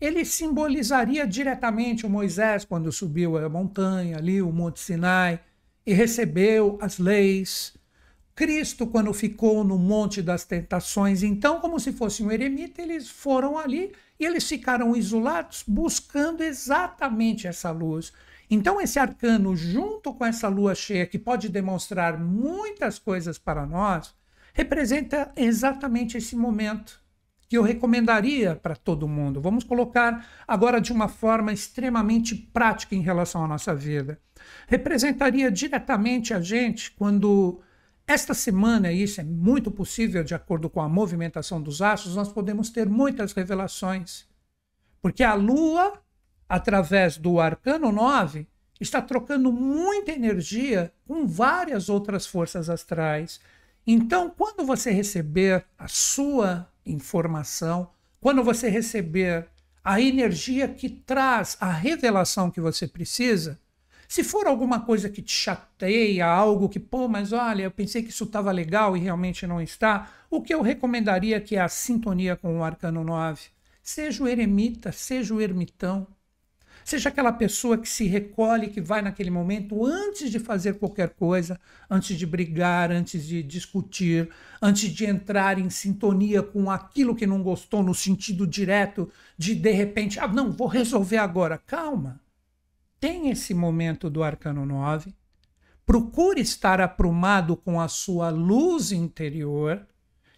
ele 0.00 0.24
simbolizaria 0.24 1.26
diretamente 1.26 2.06
o 2.06 2.10
Moisés 2.10 2.64
quando 2.64 2.90
subiu 2.90 3.36
a 3.36 3.48
montanha, 3.48 4.16
ali 4.16 4.40
o 4.40 4.50
Monte 4.50 4.80
Sinai, 4.80 5.40
e 5.84 5.92
recebeu 5.92 6.78
as 6.80 6.98
leis. 6.98 7.76
Cristo, 8.34 8.86
quando 8.86 9.12
ficou 9.12 9.64
no 9.64 9.76
Monte 9.76 10.22
das 10.22 10.44
Tentações, 10.44 11.24
então, 11.24 11.60
como 11.60 11.80
se 11.80 11.92
fosse 11.92 12.22
um 12.22 12.30
eremita, 12.30 12.80
eles 12.80 13.08
foram 13.08 13.58
ali 13.58 13.92
e 14.18 14.24
eles 14.24 14.48
ficaram 14.48 14.94
isolados, 14.94 15.64
buscando 15.66 16.42
exatamente 16.42 17.48
essa 17.48 17.72
luz. 17.72 18.12
Então, 18.50 18.80
esse 18.80 18.98
arcano, 18.98 19.54
junto 19.54 20.14
com 20.14 20.24
essa 20.24 20.48
lua 20.48 20.74
cheia, 20.74 21.06
que 21.06 21.18
pode 21.18 21.48
demonstrar 21.48 22.18
muitas 22.18 22.98
coisas 22.98 23.38
para 23.38 23.66
nós, 23.66 24.14
representa 24.54 25.30
exatamente 25.36 26.16
esse 26.16 26.34
momento 26.34 27.00
que 27.48 27.56
eu 27.56 27.62
recomendaria 27.62 28.54
para 28.54 28.76
todo 28.76 29.08
mundo. 29.08 29.40
Vamos 29.40 29.64
colocar 29.64 30.26
agora 30.46 30.80
de 30.80 30.92
uma 30.92 31.08
forma 31.08 31.52
extremamente 31.52 32.34
prática 32.34 32.94
em 32.94 33.00
relação 33.00 33.42
à 33.42 33.48
nossa 33.48 33.74
vida. 33.74 34.20
Representaria 34.66 35.50
diretamente 35.50 36.34
a 36.34 36.40
gente 36.40 36.90
quando 36.92 37.60
esta 38.06 38.32
semana, 38.32 38.90
e 38.90 39.02
isso 39.02 39.20
é 39.20 39.24
muito 39.24 39.70
possível 39.70 40.24
de 40.24 40.34
acordo 40.34 40.68
com 40.68 40.80
a 40.80 40.88
movimentação 40.88 41.60
dos 41.60 41.80
astros, 41.82 42.16
nós 42.16 42.32
podemos 42.32 42.70
ter 42.70 42.88
muitas 42.88 43.32
revelações. 43.32 44.26
Porque 45.00 45.22
a 45.22 45.34
Lua, 45.34 45.92
através 46.48 47.16
do 47.16 47.38
arcano 47.38 47.92
9, 47.92 48.46
está 48.80 49.02
trocando 49.02 49.52
muita 49.52 50.12
energia 50.12 50.92
com 51.06 51.26
várias 51.26 51.88
outras 51.88 52.26
forças 52.26 52.70
astrais. 52.70 53.40
Então, 53.86 54.30
quando 54.30 54.64
você 54.64 54.90
receber 54.90 55.64
a 55.76 55.88
sua 55.88 56.70
informação, 56.86 57.90
quando 58.20 58.42
você 58.42 58.68
receber 58.68 59.48
a 59.84 60.00
energia 60.00 60.68
que 60.68 60.88
traz 60.88 61.56
a 61.60 61.70
revelação 61.70 62.50
que 62.50 62.60
você 62.60 62.86
precisa, 62.86 63.58
se 64.08 64.24
for 64.24 64.46
alguma 64.46 64.80
coisa 64.80 65.10
que 65.10 65.20
te 65.20 65.32
chateia, 65.32 66.26
algo 66.26 66.68
que, 66.68 66.80
pô, 66.80 67.08
mas 67.08 67.32
olha, 67.32 67.64
eu 67.64 67.70
pensei 67.70 68.02
que 68.02 68.08
isso 68.08 68.24
estava 68.24 68.50
legal 68.50 68.96
e 68.96 69.00
realmente 69.00 69.46
não 69.46 69.60
está, 69.60 70.10
o 70.30 70.40
que 70.40 70.54
eu 70.54 70.62
recomendaria 70.62 71.40
que 71.40 71.56
é 71.56 71.60
a 71.60 71.68
sintonia 71.68 72.34
com 72.34 72.58
o 72.58 72.64
arcano 72.64 73.04
9. 73.04 73.42
Seja 73.82 74.24
o 74.24 74.28
eremita, 74.28 74.92
seja 74.92 75.34
o 75.34 75.40
ermitão, 75.40 76.06
Seja 76.88 77.10
aquela 77.10 77.32
pessoa 77.32 77.76
que 77.76 77.86
se 77.86 78.06
recolhe, 78.06 78.70
que 78.70 78.80
vai 78.80 79.02
naquele 79.02 79.28
momento 79.28 79.84
antes 79.84 80.30
de 80.30 80.38
fazer 80.38 80.78
qualquer 80.78 81.10
coisa, 81.10 81.60
antes 81.90 82.16
de 82.16 82.24
brigar, 82.24 82.90
antes 82.90 83.26
de 83.26 83.42
discutir, 83.42 84.30
antes 84.62 84.88
de 84.88 85.04
entrar 85.04 85.58
em 85.58 85.68
sintonia 85.68 86.42
com 86.42 86.70
aquilo 86.70 87.14
que 87.14 87.26
não 87.26 87.42
gostou, 87.42 87.82
no 87.82 87.94
sentido 87.94 88.46
direto 88.46 89.12
de 89.36 89.54
de 89.54 89.70
repente, 89.70 90.18
ah, 90.18 90.26
não, 90.26 90.50
vou 90.50 90.66
resolver 90.66 91.18
agora. 91.18 91.58
Calma. 91.58 92.22
Tem 92.98 93.28
esse 93.28 93.52
momento 93.52 94.08
do 94.08 94.22
arcano 94.22 94.64
9. 94.64 95.14
Procure 95.84 96.40
estar 96.40 96.80
aprumado 96.80 97.54
com 97.54 97.78
a 97.78 97.86
sua 97.88 98.30
luz 98.30 98.92
interior. 98.92 99.86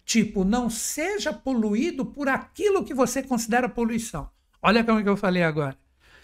Tipo, 0.03 0.43
não 0.43 0.69
seja 0.69 1.31
poluído 1.31 2.05
por 2.05 2.27
aquilo 2.27 2.83
que 2.83 2.93
você 2.93 3.23
considera 3.23 3.69
poluição. 3.69 4.29
Olha 4.61 4.83
como 4.83 4.99
é 4.99 5.03
que 5.03 5.07
eu 5.07 5.15
falei 5.15 5.43
agora. 5.43 5.79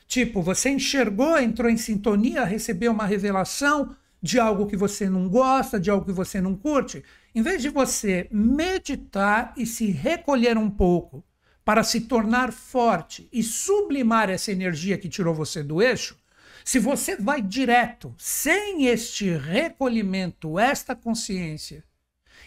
Tipo, 0.07 0.41
você 0.41 0.69
enxergou, 0.69 1.37
entrou 1.37 1.69
em 1.69 1.77
sintonia, 1.77 2.45
recebeu 2.45 2.93
uma 2.93 3.05
revelação 3.05 3.95
de 4.21 4.39
algo 4.39 4.65
que 4.65 4.77
você 4.77 5.09
não 5.09 5.27
gosta, 5.27 5.79
de 5.79 5.89
algo 5.89 6.05
que 6.05 6.11
você 6.11 6.39
não 6.39 6.55
curte. 6.55 7.03
Em 7.35 7.41
vez 7.41 7.61
de 7.61 7.69
você 7.69 8.27
meditar 8.31 9.53
e 9.57 9.65
se 9.65 9.91
recolher 9.91 10.57
um 10.57 10.69
pouco 10.69 11.23
para 11.63 11.83
se 11.83 12.01
tornar 12.01 12.53
forte 12.53 13.27
e 13.31 13.43
sublimar 13.43 14.29
essa 14.29 14.51
energia 14.51 14.97
que 14.97 15.09
tirou 15.09 15.35
você 15.35 15.61
do 15.61 15.81
eixo, 15.81 16.17
se 16.63 16.79
você 16.79 17.15
vai 17.15 17.41
direto, 17.41 18.15
sem 18.17 18.87
este 18.87 19.29
recolhimento, 19.29 20.57
esta 20.57 20.95
consciência 20.95 21.83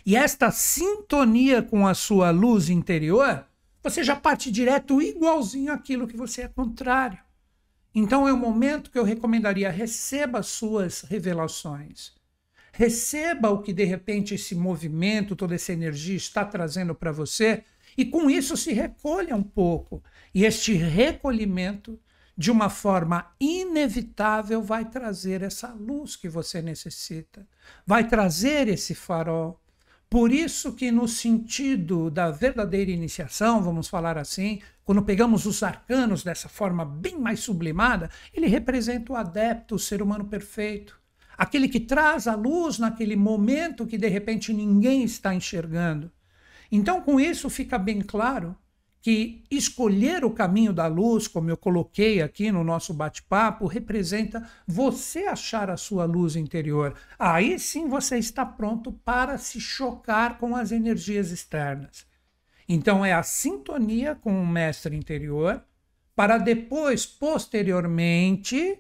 e 0.05 0.17
esta 0.17 0.51
sintonia 0.51 1.63
com 1.63 1.87
a 1.87 1.95
sua 1.95 2.31
luz 2.31 2.71
interior, 2.71 3.47
você 3.83 4.03
já 4.03 4.17
parte 4.17 4.51
direto 4.51 5.01
igualzinho 5.01 5.73
àquilo 5.73 6.09
que 6.09 6.17
você 6.17 6.43
é 6.43 6.49
contrário. 6.49 7.19
Então 7.95 8.27
é 8.29 8.33
o 8.33 8.37
momento 8.37 8.91
que 8.91 8.99
eu 8.99 9.05
recomendaria: 9.05 9.71
receba 9.71 10.43
suas 10.43 11.03
revelações. 11.03 12.13
Receba 12.73 13.51
o 13.51 13.63
que 13.63 13.73
de 13.73 13.85
repente 13.85 14.35
esse 14.35 14.55
movimento, 14.55 15.35
toda 15.35 15.55
essa 15.55 15.73
energia 15.73 16.17
está 16.17 16.45
trazendo 16.45 16.95
para 16.95 17.11
você 17.11 17.65
e 17.97 18.05
com 18.05 18.31
isso 18.31 18.57
se 18.57 18.73
recolha 18.73 19.35
um 19.35 19.43
pouco. 19.43 20.03
E 20.33 20.45
este 20.45 20.75
recolhimento, 20.75 21.99
de 22.37 22.51
uma 22.51 22.71
forma 22.71 23.35
inevitável, 23.41 24.63
vai 24.63 24.89
trazer 24.89 25.43
essa 25.43 25.73
luz 25.73 26.17
que 26.17 26.29
você 26.29 26.63
necessita, 26.63 27.47
vai 27.85 28.07
trazer 28.07 28.69
esse 28.69 28.95
farol. 28.95 29.61
Por 30.09 30.33
isso 30.33 30.73
que 30.73 30.91
no 30.91 31.07
sentido 31.07 32.11
da 32.11 32.31
verdadeira 32.31 32.91
iniciação, 32.91 33.63
vamos 33.63 33.89
falar 33.89 34.19
assim, 34.19 34.61
quando 34.91 35.05
pegamos 35.05 35.47
os 35.47 35.63
arcanos 35.63 36.25
dessa 36.25 36.49
forma 36.49 36.85
bem 36.85 37.17
mais 37.17 37.39
sublimada, 37.39 38.11
ele 38.35 38.49
representa 38.49 39.13
o 39.13 39.15
adepto, 39.15 39.77
o 39.77 39.79
ser 39.79 40.03
humano 40.03 40.25
perfeito. 40.25 41.01
Aquele 41.39 41.69
que 41.69 41.79
traz 41.79 42.27
a 42.27 42.35
luz 42.35 42.77
naquele 42.77 43.15
momento 43.15 43.87
que 43.87 43.97
de 43.97 44.09
repente 44.09 44.53
ninguém 44.53 45.05
está 45.05 45.33
enxergando. 45.33 46.11
Então, 46.73 47.01
com 47.03 47.21
isso, 47.21 47.49
fica 47.49 47.79
bem 47.79 48.01
claro 48.01 48.57
que 49.01 49.45
escolher 49.49 50.25
o 50.25 50.33
caminho 50.33 50.73
da 50.73 50.89
luz, 50.89 51.29
como 51.29 51.49
eu 51.49 51.57
coloquei 51.57 52.21
aqui 52.21 52.51
no 52.51 52.65
nosso 52.65 52.93
bate-papo, 52.93 53.69
representa 53.69 54.45
você 54.67 55.21
achar 55.27 55.71
a 55.71 55.77
sua 55.77 56.05
luz 56.05 56.35
interior. 56.35 56.97
Aí 57.17 57.61
sim 57.61 57.87
você 57.89 58.19
está 58.19 58.45
pronto 58.45 58.91
para 58.91 59.39
se 59.39 59.61
chocar 59.61 60.37
com 60.37 60.57
as 60.57 60.73
energias 60.73 61.31
externas. 61.31 62.10
Então 62.73 63.05
é 63.05 63.13
a 63.13 63.25
sintonia 63.25 64.15
com 64.15 64.41
o 64.41 64.47
mestre 64.47 64.95
interior 64.95 65.61
para 66.15 66.39
depois, 66.39 67.05
posteriormente, 67.05 68.79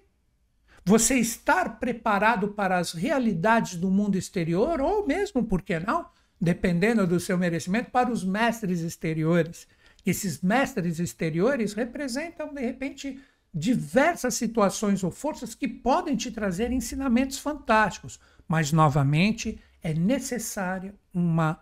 você 0.85 1.17
estar 1.17 1.81
preparado 1.81 2.51
para 2.51 2.79
as 2.79 2.93
realidades 2.93 3.75
do 3.75 3.91
mundo 3.91 4.17
exterior 4.17 4.81
ou 4.81 5.05
mesmo, 5.05 5.43
por 5.43 5.61
que 5.61 5.81
não, 5.81 6.07
dependendo 6.41 7.05
do 7.05 7.19
seu 7.19 7.37
merecimento, 7.37 7.91
para 7.91 8.13
os 8.13 8.23
mestres 8.23 8.79
exteriores. 8.79 9.67
Esses 10.07 10.41
mestres 10.41 11.01
exteriores 11.01 11.73
representam, 11.73 12.55
de 12.55 12.61
repente, 12.61 13.21
diversas 13.53 14.35
situações 14.35 15.03
ou 15.03 15.11
forças 15.11 15.53
que 15.53 15.67
podem 15.67 16.15
te 16.15 16.31
trazer 16.31 16.71
ensinamentos 16.71 17.41
fantásticos, 17.41 18.21
mas, 18.47 18.71
novamente, 18.71 19.61
é 19.83 19.93
necessária 19.93 20.95
uma 21.13 21.61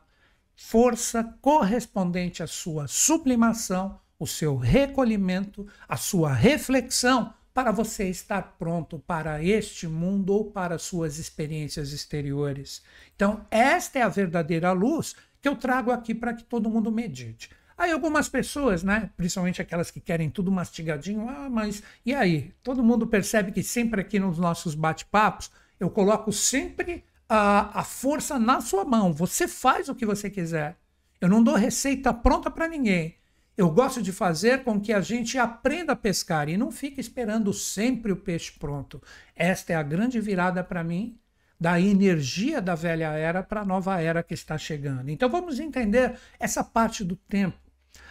força 0.61 1.23
correspondente 1.41 2.43
à 2.43 2.47
sua 2.47 2.88
sublimação, 2.88 4.00
o 4.19 4.27
seu 4.27 4.57
recolhimento, 4.57 5.65
a 5.88 5.97
sua 5.97 6.33
reflexão, 6.35 7.33
para 7.55 7.71
você 7.71 8.09
estar 8.09 8.57
pronto 8.59 8.99
para 8.99 9.43
este 9.43 9.87
mundo 9.87 10.35
ou 10.35 10.50
para 10.50 10.77
suas 10.77 11.17
experiências 11.17 11.93
exteriores. 11.93 12.83
Então, 13.15 13.47
esta 13.50 14.00
é 14.00 14.03
a 14.03 14.09
verdadeira 14.09 14.73
luz 14.73 15.15
que 15.41 15.49
eu 15.49 15.55
trago 15.55 15.93
aqui 15.93 16.12
para 16.12 16.35
que 16.35 16.43
todo 16.43 16.69
mundo 16.69 16.91
medite. 16.91 17.50
Aí 17.77 17.93
algumas 17.93 18.29
pessoas, 18.29 18.83
né, 18.83 19.11
principalmente 19.17 19.62
aquelas 19.62 19.93
que 19.93 20.00
querem 20.00 20.29
tudo 20.29 20.50
mastigadinho, 20.50 21.29
ah, 21.29 21.49
mas 21.49 21.85
e 22.05 22.12
aí? 22.12 22.53
Todo 22.65 22.83
mundo 22.83 23.07
percebe 23.07 23.53
que 23.53 23.62
sempre 23.62 24.00
aqui 24.00 24.19
nos 24.19 24.38
nossos 24.38 24.75
bate-papos 24.75 25.50
eu 25.79 25.88
coloco 25.88 26.33
sempre 26.33 27.05
a, 27.29 27.81
a 27.81 27.85
força 27.85 28.39
na 28.39 28.61
sua 28.61 28.85
mão. 28.85 29.13
Você 29.13 29.47
faz 29.47 29.89
o 29.89 29.95
que 29.95 30.07
você 30.07 30.31
quiser. 30.31 30.77
Eu 31.21 31.29
não 31.29 31.43
dou 31.43 31.55
receita 31.55 32.13
pronta 32.13 32.51
para 32.51 32.69
ninguém. 32.69 33.17
Eu 33.57 33.71
gosto 33.71 34.01
de 34.01 34.13
fazer 34.13 34.63
com 34.63 34.81
que 34.81 34.93
a 34.93 35.01
gente 35.01 35.37
aprenda 35.37 35.93
a 35.93 35.97
pescar 35.97 36.49
e 36.49 36.57
não 36.57 36.71
fique 36.71 37.01
esperando 37.01 37.53
sempre 37.53 38.13
o 38.13 38.17
peixe 38.17 38.53
pronto. 38.53 39.03
Esta 39.35 39.73
é 39.73 39.77
a 39.77 39.83
grande 39.83 40.21
virada 40.21 40.63
para 40.63 40.85
mim 40.85 41.19
da 41.61 41.81
energia 41.81 42.63
da 42.63 42.77
velha 42.77 43.09
era 43.09 43.43
para 43.43 43.63
a 43.63 43.65
nova 43.65 44.01
era 44.01 44.23
que 44.23 44.33
está 44.33 44.57
chegando. 44.57 45.11
Então 45.11 45.29
vamos 45.29 45.59
entender 45.59 46.17
essa 46.39 46.63
parte 46.63 47.03
do 47.03 47.17
tempo. 47.17 47.59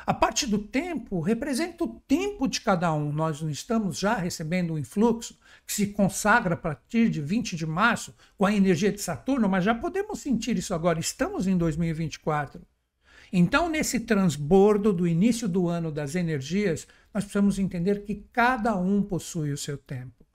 A 0.06 0.14
parte 0.14 0.48
do 0.48 0.58
tempo 0.58 1.20
representa 1.20 1.84
o 1.84 2.00
tempo 2.08 2.48
de 2.48 2.62
cada 2.62 2.94
um. 2.94 3.12
Nós 3.12 3.42
não 3.42 3.50
estamos 3.50 4.00
já 4.00 4.16
recebendo 4.16 4.74
um 4.74 4.78
influxo 4.78 5.38
que 5.66 5.74
se 5.74 5.88
consagra 5.88 6.54
a 6.54 6.58
partir 6.58 7.10
de 7.10 7.22
20 7.22 7.58
de 7.58 7.66
março 7.66 8.16
com 8.38 8.46
a 8.46 8.54
energia 8.54 8.92
de 8.92 9.02
Saturno, 9.02 9.50
mas 9.50 9.66
já 9.66 9.76
podemos 9.76 10.20
sentir 10.20 10.58
isso 10.58 10.74
agora. 10.74 11.00
Estamos 11.00 11.46
em 11.46 11.58
2024. 11.58 12.62
Então, 13.34 13.70
nesse 13.70 14.00
transbordo 14.00 14.94
do 14.94 15.06
início 15.06 15.48
do 15.48 15.68
ano 15.68 15.92
das 15.92 16.16
energias, 16.16 16.88
nós 17.14 17.26
precisamos 17.26 17.60
entender 17.60 18.06
que 18.06 18.26
cada 18.32 18.78
um 18.78 19.04
possui 19.04 19.52
o 19.52 19.58
seu 19.58 19.78
tempo. 19.78 20.26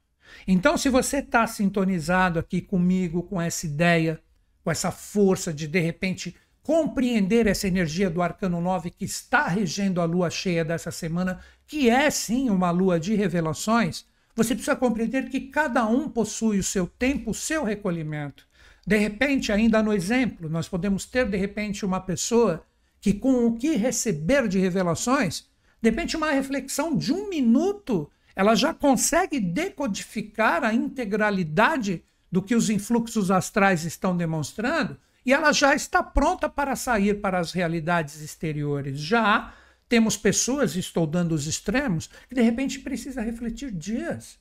Então, 0.47 0.77
se 0.77 0.89
você 0.89 1.19
está 1.19 1.47
sintonizado 1.47 2.39
aqui 2.39 2.61
comigo, 2.61 3.23
com 3.23 3.41
essa 3.41 3.67
ideia, 3.67 4.21
com 4.63 4.71
essa 4.71 4.91
força 4.91 5.53
de 5.53 5.67
de 5.67 5.81
repente 5.81 6.37
compreender 6.63 7.47
essa 7.47 7.67
energia 7.67 8.09
do 8.09 8.23
arcano 8.23 8.61
9 8.61 8.91
que 8.91 9.05
está 9.05 9.49
regendo 9.49 10.01
a 10.01 10.05
lua 10.05 10.31
cheia 10.31 10.65
dessa 10.65 10.91
semana, 10.91 11.41
que 11.67 11.91
é 11.91 12.09
sim 12.11 12.49
uma 12.51 12.71
lua 12.71 13.01
de 13.01 13.15
revelações, 13.15 14.07
você 14.35 14.55
precisa 14.55 14.77
compreender 14.77 15.29
que 15.29 15.41
cada 15.41 15.87
um 15.87 16.09
possui 16.09 16.59
o 16.59 16.65
seu 16.65 16.87
tempo, 16.87 17.33
o 17.33 17.35
seu 17.35 17.65
recolhimento. 17.65 18.47
De 18.87 18.97
repente, 18.97 19.53
ainda 19.53 19.83
no 19.83 19.93
exemplo, 19.93 20.49
nós 20.49 20.69
podemos 20.69 21.05
ter 21.05 21.29
de 21.29 21.37
repente 21.37 21.85
uma 21.85 22.01
pessoa 22.01 22.65
que, 23.01 23.13
com 23.13 23.47
o 23.47 23.57
que 23.57 23.77
receber 23.77 24.49
de 24.49 24.59
revelações, 24.59 25.47
de 25.81 25.91
repente, 25.91 26.17
uma 26.17 26.31
reflexão 26.31 26.97
de 26.97 27.13
um 27.13 27.29
minuto, 27.29 28.09
ela 28.35 28.55
já 28.55 28.73
consegue 28.73 29.41
decodificar 29.41 30.65
a 30.65 30.73
integralidade 30.73 32.05
do 32.31 32.41
que 32.41 32.55
os 32.55 32.71
influxos 32.71 33.31
astrais 33.31 33.85
estão 33.85 34.17
demonstrando 34.17 34.97
e 35.25 35.33
ela 35.33 35.53
já 35.53 35.75
está 35.75 36.03
pronta 36.03 36.49
para 36.49 36.75
sair 36.77 37.21
para 37.21 37.39
as 37.39 37.53
realidades 37.53 38.21
exteriores. 38.21 38.99
Já 38.99 39.55
temos 39.89 40.17
pessoas, 40.17 40.75
estou 40.75 41.07
dando 41.07 41.33
os 41.33 41.47
extremos, 41.47 42.09
que 42.29 42.35
de 42.35 42.43
repente 42.43 42.81
precisa 42.81 43.21
refletir 43.21 43.71
dias. 43.71 44.39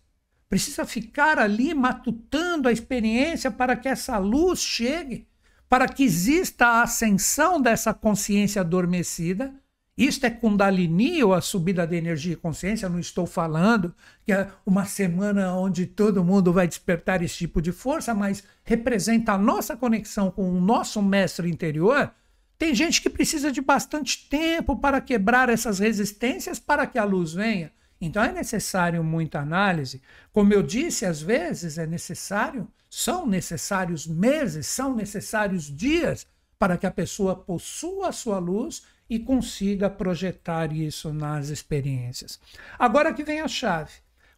Precisa 0.49 0.85
ficar 0.85 1.39
ali 1.39 1.73
matutando 1.73 2.67
a 2.67 2.71
experiência 2.71 3.51
para 3.51 3.75
que 3.75 3.87
essa 3.87 4.17
luz 4.17 4.59
chegue, 4.59 5.27
para 5.69 5.87
que 5.87 6.03
exista 6.03 6.65
a 6.65 6.83
ascensão 6.83 7.61
dessa 7.61 7.93
consciência 7.93 8.61
adormecida 8.61 9.60
isto 10.05 10.25
é 10.25 10.29
Kundalini 10.29 11.23
ou 11.23 11.33
a 11.33 11.41
subida 11.41 11.85
da 11.85 11.95
energia 11.95 12.33
e 12.33 12.37
consciência? 12.37 12.87
Não 12.87 12.99
estou 12.99 13.25
falando 13.25 13.93
que 14.25 14.31
é 14.31 14.49
uma 14.65 14.85
semana 14.85 15.53
onde 15.53 15.85
todo 15.85 16.23
mundo 16.23 16.53
vai 16.53 16.67
despertar 16.67 17.21
esse 17.21 17.37
tipo 17.37 17.61
de 17.61 17.71
força, 17.71 18.13
mas 18.13 18.43
representa 18.63 19.33
a 19.33 19.37
nossa 19.37 19.75
conexão 19.75 20.31
com 20.31 20.49
o 20.49 20.61
nosso 20.61 21.01
mestre 21.01 21.49
interior. 21.49 22.11
Tem 22.57 22.73
gente 22.73 23.01
que 23.01 23.09
precisa 23.09 23.51
de 23.51 23.59
bastante 23.59 24.29
tempo 24.29 24.77
para 24.77 25.01
quebrar 25.01 25.49
essas 25.49 25.79
resistências 25.79 26.59
para 26.59 26.87
que 26.87 26.97
a 26.97 27.03
luz 27.03 27.33
venha. 27.33 27.71
Então 27.99 28.23
é 28.23 28.31
necessário 28.31 29.03
muita 29.03 29.39
análise. 29.39 30.01
Como 30.31 30.53
eu 30.53 30.63
disse, 30.63 31.05
às 31.05 31.21
vezes 31.21 31.77
é 31.77 31.85
necessário, 31.85 32.67
são 32.89 33.27
necessários 33.27 34.07
meses, 34.07 34.67
são 34.67 34.95
necessários 34.95 35.65
dias 35.65 36.25
para 36.57 36.77
que 36.77 36.85
a 36.85 36.91
pessoa 36.91 37.35
possua 37.35 38.09
a 38.09 38.11
sua 38.11 38.39
luz 38.39 38.83
e 39.11 39.19
consiga 39.19 39.89
projetar 39.89 40.71
isso 40.71 41.11
nas 41.11 41.49
experiências. 41.49 42.39
Agora 42.79 43.13
que 43.13 43.25
vem 43.25 43.41
a 43.41 43.47
chave. 43.47 43.91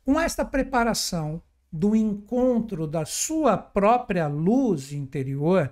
Com 0.03 0.19
esta 0.19 0.43
preparação 0.43 1.43
do 1.71 1.95
encontro 1.95 2.87
da 2.87 3.05
sua 3.05 3.55
própria 3.55 4.25
luz 4.25 4.91
interior, 4.91 5.71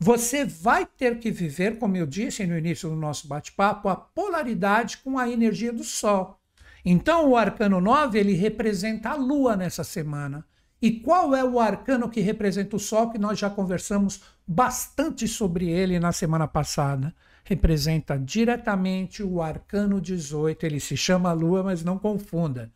você 0.00 0.44
vai 0.44 0.84
ter 0.84 1.20
que 1.20 1.30
viver, 1.30 1.78
como 1.78 1.96
eu 1.96 2.06
disse 2.06 2.44
no 2.44 2.58
início 2.58 2.88
do 2.88 2.96
nosso 2.96 3.28
bate-papo, 3.28 3.88
a 3.88 3.94
polaridade 3.94 4.98
com 4.98 5.16
a 5.16 5.30
energia 5.30 5.72
do 5.72 5.84
Sol. 5.84 6.40
Então, 6.84 7.30
o 7.30 7.36
arcano 7.36 7.80
9 7.80 8.18
ele 8.18 8.32
representa 8.32 9.10
a 9.10 9.14
Lua 9.14 9.56
nessa 9.56 9.84
semana. 9.84 10.44
E 10.82 10.90
qual 10.90 11.36
é 11.36 11.44
o 11.44 11.60
arcano 11.60 12.10
que 12.10 12.20
representa 12.20 12.74
o 12.74 12.80
Sol, 12.80 13.10
que 13.10 13.18
nós 13.18 13.38
já 13.38 13.48
conversamos 13.48 14.22
bastante 14.44 15.28
sobre 15.28 15.68
ele 15.68 16.00
na 16.00 16.10
semana 16.10 16.48
passada? 16.48 17.14
Representa 17.48 18.18
diretamente 18.18 19.22
o 19.22 19.40
arcano 19.40 20.02
18. 20.02 20.66
Ele 20.66 20.78
se 20.78 20.98
chama 20.98 21.32
Lua, 21.32 21.62
mas 21.62 21.82
não 21.82 21.98
confunda. 21.98 22.70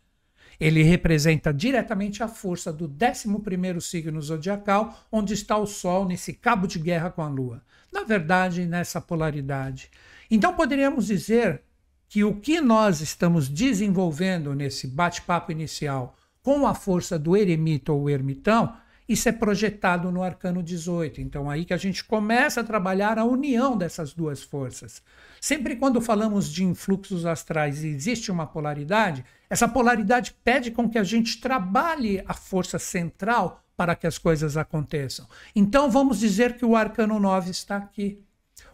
Ele 0.58 0.82
representa 0.82 1.52
diretamente 1.52 2.22
a 2.22 2.28
força 2.28 2.72
do 2.72 2.86
11 2.86 3.80
signo 3.82 4.20
zodiacal, 4.22 4.98
onde 5.12 5.34
está 5.34 5.58
o 5.58 5.66
Sol 5.66 6.06
nesse 6.06 6.32
cabo 6.32 6.66
de 6.66 6.78
guerra 6.78 7.10
com 7.10 7.20
a 7.20 7.28
Lua. 7.28 7.62
Na 7.92 8.02
verdade, 8.02 8.64
nessa 8.64 8.98
polaridade. 8.98 9.90
Então 10.30 10.54
poderíamos 10.54 11.06
dizer 11.06 11.60
que 12.08 12.24
o 12.24 12.34
que 12.34 12.58
nós 12.58 13.02
estamos 13.02 13.50
desenvolvendo 13.50 14.54
nesse 14.54 14.86
bate-papo 14.86 15.52
inicial 15.52 16.16
com 16.42 16.66
a 16.66 16.74
força 16.74 17.18
do 17.18 17.36
eremita 17.36 17.92
ou 17.92 18.08
ermitão, 18.08 18.74
isso 19.08 19.28
é 19.28 19.32
projetado 19.32 20.10
no 20.10 20.22
arcano 20.22 20.62
18. 20.62 21.20
Então, 21.20 21.50
aí 21.50 21.64
que 21.64 21.74
a 21.74 21.76
gente 21.76 22.04
começa 22.04 22.60
a 22.60 22.64
trabalhar 22.64 23.18
a 23.18 23.24
união 23.24 23.76
dessas 23.76 24.12
duas 24.12 24.42
forças. 24.42 25.02
Sempre 25.40 25.76
quando 25.76 26.00
falamos 26.00 26.50
de 26.50 26.64
influxos 26.64 27.26
astrais 27.26 27.82
e 27.82 27.88
existe 27.88 28.30
uma 28.30 28.46
polaridade, 28.46 29.24
essa 29.50 29.68
polaridade 29.68 30.34
pede 30.44 30.70
com 30.70 30.88
que 30.88 30.98
a 30.98 31.04
gente 31.04 31.40
trabalhe 31.40 32.22
a 32.26 32.34
força 32.34 32.78
central 32.78 33.62
para 33.76 33.94
que 33.94 34.06
as 34.06 34.18
coisas 34.18 34.56
aconteçam. 34.56 35.26
Então, 35.54 35.90
vamos 35.90 36.20
dizer 36.20 36.56
que 36.56 36.64
o 36.64 36.76
arcano 36.76 37.18
9 37.18 37.50
está 37.50 37.76
aqui. 37.76 38.22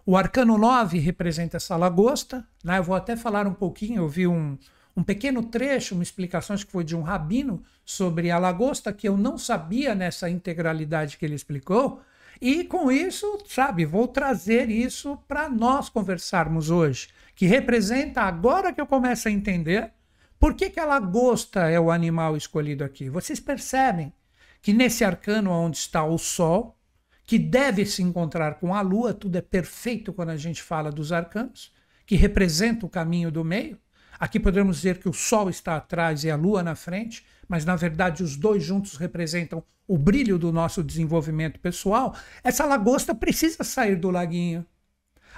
O 0.04 0.16
arcano 0.16 0.58
9 0.58 0.98
representa 0.98 1.56
essa 1.56 1.76
lagosta. 1.76 2.46
Né? 2.62 2.78
Eu 2.78 2.82
vou 2.82 2.96
até 2.96 3.16
falar 3.16 3.46
um 3.46 3.54
pouquinho, 3.54 4.02
eu 4.02 4.08
vi 4.08 4.26
um, 4.26 4.58
um 4.98 5.04
pequeno 5.04 5.44
trecho, 5.44 5.94
uma 5.94 6.02
explicação, 6.02 6.56
que 6.56 6.66
foi 6.66 6.82
de 6.82 6.96
um 6.96 7.02
rabino, 7.02 7.62
sobre 7.84 8.32
a 8.32 8.38
lagosta, 8.38 8.92
que 8.92 9.06
eu 9.06 9.16
não 9.16 9.38
sabia 9.38 9.94
nessa 9.94 10.28
integralidade 10.28 11.16
que 11.16 11.24
ele 11.24 11.36
explicou. 11.36 12.02
E 12.40 12.64
com 12.64 12.90
isso, 12.90 13.38
sabe, 13.46 13.84
vou 13.84 14.08
trazer 14.08 14.68
isso 14.68 15.16
para 15.28 15.48
nós 15.48 15.88
conversarmos 15.88 16.68
hoje, 16.68 17.10
que 17.36 17.46
representa, 17.46 18.22
agora 18.22 18.72
que 18.72 18.80
eu 18.80 18.86
começo 18.88 19.28
a 19.28 19.30
entender, 19.30 19.92
por 20.36 20.54
que, 20.54 20.68
que 20.68 20.80
a 20.80 20.84
lagosta 20.84 21.70
é 21.70 21.78
o 21.78 21.92
animal 21.92 22.36
escolhido 22.36 22.82
aqui. 22.82 23.08
Vocês 23.08 23.38
percebem 23.38 24.12
que 24.60 24.72
nesse 24.72 25.04
arcano 25.04 25.52
onde 25.52 25.76
está 25.76 26.04
o 26.04 26.18
Sol, 26.18 26.76
que 27.24 27.38
deve 27.38 27.86
se 27.86 28.02
encontrar 28.02 28.54
com 28.56 28.74
a 28.74 28.80
Lua, 28.80 29.14
tudo 29.14 29.36
é 29.36 29.42
perfeito 29.42 30.12
quando 30.12 30.30
a 30.30 30.36
gente 30.36 30.60
fala 30.60 30.90
dos 30.90 31.12
arcanos, 31.12 31.72
que 32.04 32.16
representa 32.16 32.84
o 32.84 32.88
caminho 32.88 33.30
do 33.30 33.44
meio, 33.44 33.78
Aqui 34.18 34.40
podemos 34.40 34.76
dizer 34.76 34.98
que 34.98 35.08
o 35.08 35.12
Sol 35.12 35.48
está 35.48 35.76
atrás 35.76 36.24
e 36.24 36.30
a 36.30 36.36
Lua 36.36 36.62
na 36.62 36.74
frente, 36.74 37.24
mas 37.48 37.64
na 37.64 37.76
verdade 37.76 38.22
os 38.22 38.36
dois 38.36 38.62
juntos 38.62 38.96
representam 38.96 39.62
o 39.86 39.96
brilho 39.96 40.38
do 40.38 40.52
nosso 40.52 40.82
desenvolvimento 40.82 41.58
pessoal. 41.60 42.14
Essa 42.44 42.66
lagosta 42.66 43.14
precisa 43.14 43.64
sair 43.64 43.96
do 43.96 44.10
laguinho. 44.10 44.66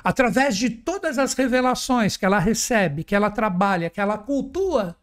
Através 0.03 0.57
de 0.57 0.71
todas 0.71 1.19
as 1.19 1.35
revelações 1.35 2.17
que 2.17 2.25
ela 2.25 2.39
recebe, 2.39 3.05
que 3.05 3.15
ela 3.15 3.31
trabalha, 3.31 3.91
que 3.91 4.01
ela 4.01 4.17
cultua 4.17 4.97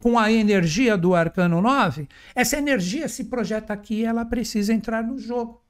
com 0.00 0.18
a 0.18 0.32
energia 0.32 0.96
do 0.96 1.14
arcano 1.14 1.60
9, 1.62 2.08
essa 2.34 2.56
energia 2.56 3.08
se 3.08 3.24
projeta 3.24 3.72
aqui 3.72 4.00
e 4.00 4.04
ela 4.04 4.24
precisa 4.24 4.72
entrar 4.72 5.04
no 5.04 5.18
jogo. 5.18 5.62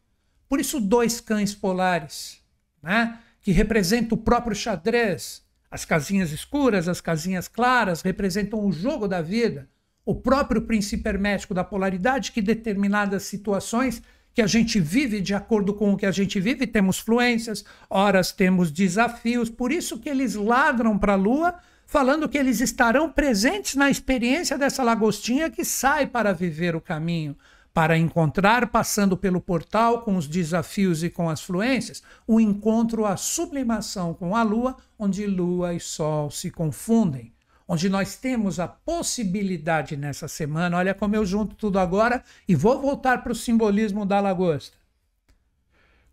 Por 0.49 0.59
isso, 0.59 0.81
dois 0.81 1.21
cães 1.21 1.55
polares, 1.55 2.41
né, 2.83 3.19
que 3.41 3.53
representam 3.53 4.17
o 4.17 4.21
próprio 4.21 4.57
xadrez, 4.57 5.45
as 5.71 5.85
casinhas 5.85 6.33
escuras, 6.33 6.89
as 6.89 7.01
casinhas 7.01 7.47
claras 7.47 8.03
representam 8.03 8.65
o 8.67 8.73
jogo 8.73 9.07
da 9.07 9.23
vida, 9.23 9.69
o 10.05 10.15
próprio 10.15 10.63
princípio 10.63 11.09
hermético 11.09 11.55
da 11.55 11.63
polaridade 11.63 12.33
que 12.33 12.43
determinadas 12.43 13.23
situações 13.23 14.03
que 14.35 14.43
a 14.43 14.47
gente 14.47 14.81
vive 14.81 15.21
de 15.21 15.35
acordo 15.35 15.75
com 15.75 15.93
o 15.93 15.97
que 15.97 16.07
a 16.07 16.11
gente 16.11 16.41
vive, 16.41 16.67
temos 16.67 16.99
fluências, 16.99 17.65
horas 17.89 18.33
temos 18.33 18.71
desafios, 18.71 19.51
por 19.51 19.73
isso 19.73 19.99
que 19.99 20.09
eles 20.09 20.35
ladram 20.35 20.99
para 20.99 21.13
a 21.13 21.17
lua, 21.17 21.55
falando 21.87 22.29
que 22.29 22.39
eles 22.39 22.61
estarão 22.61 23.11
presentes 23.11 23.75
na 23.75 23.91
experiência 23.91 24.57
dessa 24.57 24.83
lagostinha 24.83 25.51
que 25.51 25.65
sai 25.65 26.07
para 26.07 26.33
viver 26.33 26.77
o 26.77 26.81
caminho, 26.81 27.37
para 27.73 27.97
encontrar, 27.97 28.69
passando 28.69 29.17
pelo 29.17 29.41
portal 29.41 30.03
com 30.03 30.17
os 30.17 30.27
desafios 30.27 31.05
e 31.05 31.11
com 31.11 31.29
as 31.31 31.41
fluências, 31.41 32.03
o 32.27 32.41
encontro, 32.41 33.07
a 33.07 33.17
sublimação 33.17 34.13
com 34.13 34.35
a 34.35 34.43
lua, 34.43 34.77
onde 34.99 35.27
lua 35.27 35.73
e 35.75 35.81
sol 35.81 36.31
se 36.31 36.51
confundem. 36.51 37.33
Onde 37.69 37.89
nós 37.89 38.17
temos 38.17 38.59
a 38.59 38.67
possibilidade 38.67 39.97
nessa 39.97 40.27
semana, 40.27 40.77
olha 40.77 40.93
como 40.93 41.15
eu 41.15 41.25
junto 41.25 41.55
tudo 41.55 41.79
agora 41.79 42.25
e 42.49 42.57
vou 42.57 42.81
voltar 42.81 43.23
para 43.23 43.31
o 43.31 43.37
simbolismo 43.37 44.05
da 44.05 44.21
lagosta. 44.21 44.77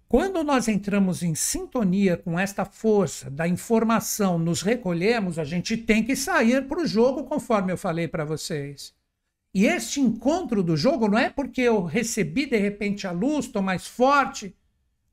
Quando 0.08 0.42
nós 0.44 0.68
entramos 0.70 1.22
em 1.22 1.36
sintonia 1.36 2.16
com 2.16 2.40
esta 2.40 2.64
força 2.64 3.30
da 3.30 3.48
informação, 3.48 4.38
nos 4.40 4.62
recolhemos, 4.62 5.38
a 5.38 5.44
gente 5.44 5.76
tem 5.76 6.02
que 6.04 6.16
sair 6.16 6.66
para 6.66 6.80
o 6.80 6.88
jogo, 6.88 7.26
conforme 7.26 7.74
eu 7.74 7.78
falei 7.78 8.08
para 8.08 8.24
vocês. 8.24 8.97
E 9.54 9.66
este 9.66 10.00
encontro 10.00 10.62
do 10.62 10.78
jogo 10.78 11.08
não 11.08 11.18
é 11.18 11.30
porque 11.30 11.62
eu 11.62 11.84
recebi 11.84 12.46
de 12.46 12.58
repente 12.58 13.08
a 13.08 13.12
luz, 13.12 13.46
estou 13.46 13.62
mais 13.62 13.88
forte, 13.88 14.56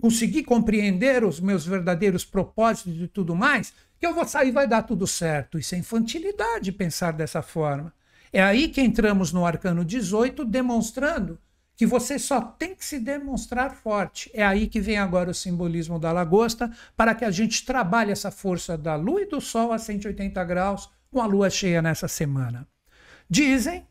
consegui 0.01 0.42
compreender 0.42 1.25
os 1.25 1.40
meus 1.40 1.64
verdadeiros 1.64 2.25
propósitos 2.25 3.01
e 3.01 3.09
tudo 3.09 3.35
mais, 3.35 3.73
que 3.99 4.07
eu 4.07 4.14
vou 4.14 4.27
sair 4.27 4.49
e 4.49 4.53
vai 4.53 4.68
dar 4.68 4.83
tudo 4.83 5.07
certo. 5.07 5.59
Isso 5.59 5.75
é 5.75 5.79
infantilidade 5.79 6.73
pensar 6.73 7.12
dessa 7.12 7.40
forma. 7.40 7.92
É 8.33 8.42
aí 8.42 8.68
que 8.68 8.83
entramos 8.83 9.33
no 9.33 9.47
arcano 9.47 9.85
18, 9.85 10.44
demonstrando 10.44 11.38
que 11.77 11.87
você 11.87 12.18
só 12.18 12.40
tem 12.40 12.75
que 12.75 12.85
se 12.85 12.99
demonstrar 12.99 13.75
forte. 13.75 14.31
É 14.35 14.44
aí 14.44 14.66
que 14.66 14.81
vem 14.81 14.99
agora 14.99 15.31
o 15.31 15.35
simbolismo 15.35 15.99
da 15.99 16.12
lagosta, 16.12 16.70
para 16.97 17.14
que 17.14 17.25
a 17.25 17.31
gente 17.31 17.64
trabalhe 17.64 18.12
essa 18.12 18.31
força 18.31 18.77
da 18.77 18.97
lua 18.97 19.23
e 19.23 19.27
do 19.27 19.40
sol 19.40 19.73
a 19.73 19.79
180 19.79 20.42
graus 20.44 20.90
com 21.11 21.20
a 21.20 21.27
lua 21.27 21.49
cheia 21.49 21.81
nessa 21.81 22.09
semana. 22.09 22.66
Dizem 23.29 23.87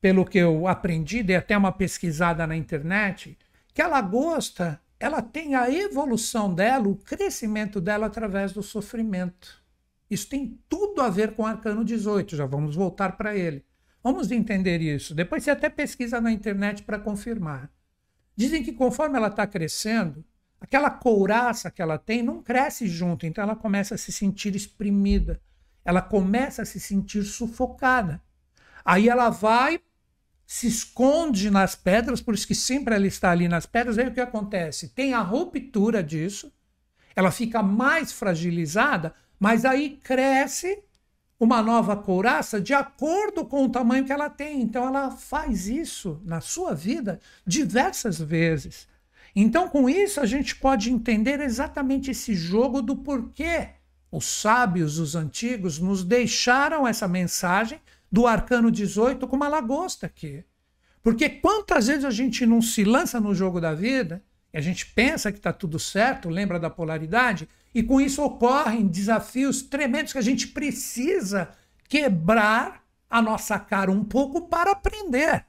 pelo 0.00 0.24
que 0.24 0.38
eu 0.38 0.66
aprendi, 0.66 1.22
dei 1.22 1.36
até 1.36 1.56
uma 1.56 1.72
pesquisada 1.72 2.46
na 2.46 2.56
internet, 2.56 3.36
que 3.74 3.82
a 3.82 3.88
lagosta 3.88 4.80
ela 5.00 5.22
tem 5.22 5.54
a 5.54 5.70
evolução 5.70 6.52
dela, 6.52 6.88
o 6.88 6.96
crescimento 6.96 7.80
dela 7.80 8.06
através 8.06 8.52
do 8.52 8.62
sofrimento. 8.62 9.62
Isso 10.10 10.28
tem 10.28 10.58
tudo 10.68 11.00
a 11.00 11.08
ver 11.08 11.34
com 11.34 11.42
o 11.42 11.46
Arcano 11.46 11.84
18, 11.84 12.36
já 12.36 12.46
vamos 12.46 12.74
voltar 12.74 13.16
para 13.16 13.36
ele. 13.36 13.64
Vamos 14.02 14.30
entender 14.30 14.80
isso. 14.80 15.14
Depois 15.14 15.44
você 15.44 15.50
até 15.50 15.68
pesquisa 15.68 16.20
na 16.20 16.32
internet 16.32 16.82
para 16.82 16.98
confirmar. 16.98 17.70
Dizem 18.34 18.62
que 18.62 18.72
conforme 18.72 19.16
ela 19.16 19.28
está 19.28 19.46
crescendo, 19.46 20.24
aquela 20.60 20.90
couraça 20.90 21.70
que 21.70 21.82
ela 21.82 21.98
tem 21.98 22.22
não 22.22 22.42
cresce 22.42 22.86
junto, 22.86 23.26
então 23.26 23.42
ela 23.42 23.56
começa 23.56 23.94
a 23.94 23.98
se 23.98 24.12
sentir 24.12 24.54
exprimida, 24.54 25.40
ela 25.84 26.00
começa 26.00 26.62
a 26.62 26.64
se 26.64 26.80
sentir 26.80 27.22
sufocada. 27.24 28.22
Aí 28.84 29.08
ela 29.08 29.28
vai 29.28 29.80
se 30.50 30.66
esconde 30.66 31.50
nas 31.50 31.74
pedras, 31.74 32.22
por 32.22 32.32
isso 32.32 32.46
que 32.46 32.54
sempre 32.54 32.94
ela 32.94 33.06
está 33.06 33.30
ali 33.30 33.46
nas 33.46 33.66
pedras. 33.66 33.98
Aí 33.98 34.08
o 34.08 34.14
que 34.14 34.20
acontece? 34.20 34.88
Tem 34.88 35.12
a 35.12 35.20
ruptura 35.20 36.02
disso, 36.02 36.50
ela 37.14 37.30
fica 37.30 37.62
mais 37.62 38.12
fragilizada, 38.12 39.14
mas 39.38 39.66
aí 39.66 39.98
cresce 40.02 40.82
uma 41.38 41.62
nova 41.62 41.94
couraça 41.98 42.58
de 42.58 42.72
acordo 42.72 43.44
com 43.44 43.66
o 43.66 43.68
tamanho 43.68 44.06
que 44.06 44.12
ela 44.12 44.30
tem. 44.30 44.62
Então 44.62 44.86
ela 44.86 45.10
faz 45.10 45.68
isso 45.68 46.18
na 46.24 46.40
sua 46.40 46.74
vida 46.74 47.20
diversas 47.46 48.18
vezes. 48.18 48.88
Então, 49.36 49.68
com 49.68 49.86
isso, 49.86 50.18
a 50.18 50.24
gente 50.24 50.56
pode 50.56 50.90
entender 50.90 51.40
exatamente 51.40 52.10
esse 52.10 52.34
jogo 52.34 52.80
do 52.80 52.96
porquê 52.96 53.68
os 54.10 54.24
sábios, 54.24 54.98
os 54.98 55.14
antigos, 55.14 55.78
nos 55.78 56.02
deixaram 56.02 56.88
essa 56.88 57.06
mensagem 57.06 57.78
do 58.10 58.26
arcano 58.26 58.70
18 58.70 59.26
com 59.26 59.36
uma 59.36 59.48
lagosta 59.48 60.06
aqui. 60.06 60.44
Porque 61.02 61.28
quantas 61.28 61.86
vezes 61.86 62.04
a 62.04 62.10
gente 62.10 62.44
não 62.44 62.60
se 62.60 62.84
lança 62.84 63.20
no 63.20 63.34
jogo 63.34 63.60
da 63.60 63.74
vida, 63.74 64.22
e 64.52 64.58
a 64.58 64.60
gente 64.60 64.86
pensa 64.86 65.30
que 65.30 65.38
está 65.38 65.52
tudo 65.52 65.78
certo, 65.78 66.28
lembra 66.28 66.58
da 66.58 66.70
polaridade, 66.70 67.48
e 67.74 67.82
com 67.82 68.00
isso 68.00 68.22
ocorrem 68.22 68.86
desafios 68.86 69.62
tremendos 69.62 70.12
que 70.12 70.18
a 70.18 70.22
gente 70.22 70.48
precisa 70.48 71.50
quebrar 71.88 72.82
a 73.08 73.22
nossa 73.22 73.58
cara 73.58 73.90
um 73.90 74.04
pouco 74.04 74.48
para 74.48 74.72
aprender. 74.72 75.44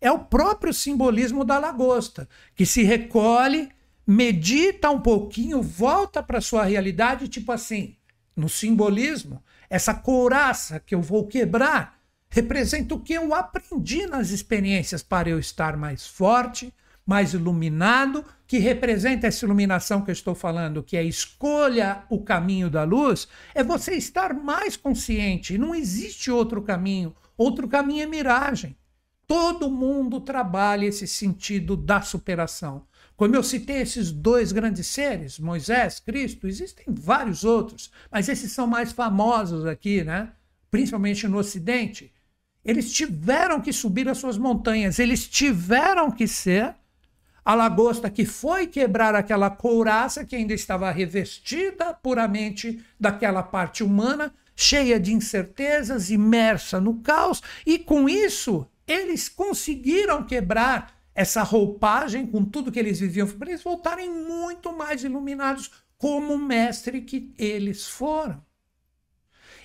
É 0.00 0.10
o 0.10 0.18
próprio 0.18 0.72
simbolismo 0.72 1.44
da 1.44 1.58
lagosta, 1.58 2.28
que 2.54 2.66
se 2.66 2.82
recolhe, 2.82 3.70
medita 4.06 4.90
um 4.90 5.00
pouquinho, 5.00 5.62
volta 5.62 6.22
para 6.22 6.40
sua 6.40 6.64
realidade, 6.64 7.28
tipo 7.28 7.50
assim, 7.52 7.96
no 8.36 8.48
simbolismo, 8.48 9.42
essa 9.70 9.94
couraça 9.94 10.80
que 10.80 10.94
eu 10.94 11.00
vou 11.00 11.26
quebrar 11.26 11.98
representa 12.34 12.96
o 12.96 12.98
que 12.98 13.12
eu 13.12 13.32
aprendi 13.32 14.08
nas 14.08 14.30
experiências 14.30 15.04
para 15.04 15.28
eu 15.28 15.38
estar 15.38 15.76
mais 15.76 16.04
forte, 16.04 16.74
mais 17.06 17.32
iluminado, 17.32 18.24
que 18.44 18.58
representa 18.58 19.28
essa 19.28 19.44
iluminação 19.44 20.02
que 20.02 20.10
eu 20.10 20.12
estou 20.12 20.34
falando, 20.34 20.82
que 20.82 20.96
é 20.96 21.04
escolha 21.04 22.02
o 22.10 22.24
caminho 22.24 22.68
da 22.68 22.82
luz, 22.82 23.28
é 23.54 23.62
você 23.62 23.94
estar 23.94 24.34
mais 24.34 24.76
consciente. 24.76 25.56
Não 25.56 25.72
existe 25.72 26.28
outro 26.28 26.60
caminho. 26.60 27.14
Outro 27.36 27.68
caminho 27.68 28.02
é 28.02 28.06
miragem. 28.06 28.76
Todo 29.28 29.70
mundo 29.70 30.20
trabalha 30.20 30.86
esse 30.86 31.06
sentido 31.06 31.76
da 31.76 32.02
superação. 32.02 32.84
Como 33.16 33.36
eu 33.36 33.44
citei 33.44 33.76
esses 33.76 34.10
dois 34.10 34.50
grandes 34.50 34.88
seres, 34.88 35.38
Moisés, 35.38 36.00
Cristo, 36.00 36.48
existem 36.48 36.86
vários 36.88 37.44
outros, 37.44 37.92
mas 38.10 38.28
esses 38.28 38.50
são 38.50 38.66
mais 38.66 38.90
famosos 38.90 39.64
aqui, 39.66 40.02
né? 40.02 40.32
Principalmente 40.68 41.28
no 41.28 41.38
Ocidente. 41.38 42.12
Eles 42.64 42.92
tiveram 42.92 43.60
que 43.60 43.72
subir 43.72 44.08
as 44.08 44.18
suas 44.18 44.38
montanhas, 44.38 44.98
eles 44.98 45.28
tiveram 45.28 46.10
que 46.10 46.26
ser 46.26 46.74
a 47.44 47.54
lagosta 47.54 48.08
que 48.08 48.24
foi 48.24 48.66
quebrar 48.66 49.14
aquela 49.14 49.50
couraça 49.50 50.24
que 50.24 50.34
ainda 50.34 50.54
estava 50.54 50.90
revestida 50.90 51.92
puramente 51.92 52.82
daquela 52.98 53.42
parte 53.42 53.84
humana 53.84 54.32
cheia 54.56 54.98
de 54.98 55.12
incertezas, 55.12 56.10
imersa 56.10 56.80
no 56.80 57.00
caos, 57.00 57.42
e 57.66 57.78
com 57.78 58.08
isso 58.08 58.66
eles 58.86 59.28
conseguiram 59.28 60.24
quebrar 60.24 60.94
essa 61.14 61.42
roupagem 61.42 62.26
com 62.26 62.44
tudo 62.44 62.72
que 62.72 62.78
eles 62.78 63.00
viviam 63.00 63.26
para 63.26 63.50
eles 63.50 63.62
voltarem 63.62 64.10
muito 64.10 64.72
mais 64.72 65.04
iluminados 65.04 65.70
como 65.96 66.36
mestre 66.36 67.00
que 67.02 67.32
eles 67.38 67.86
foram. 67.86 68.42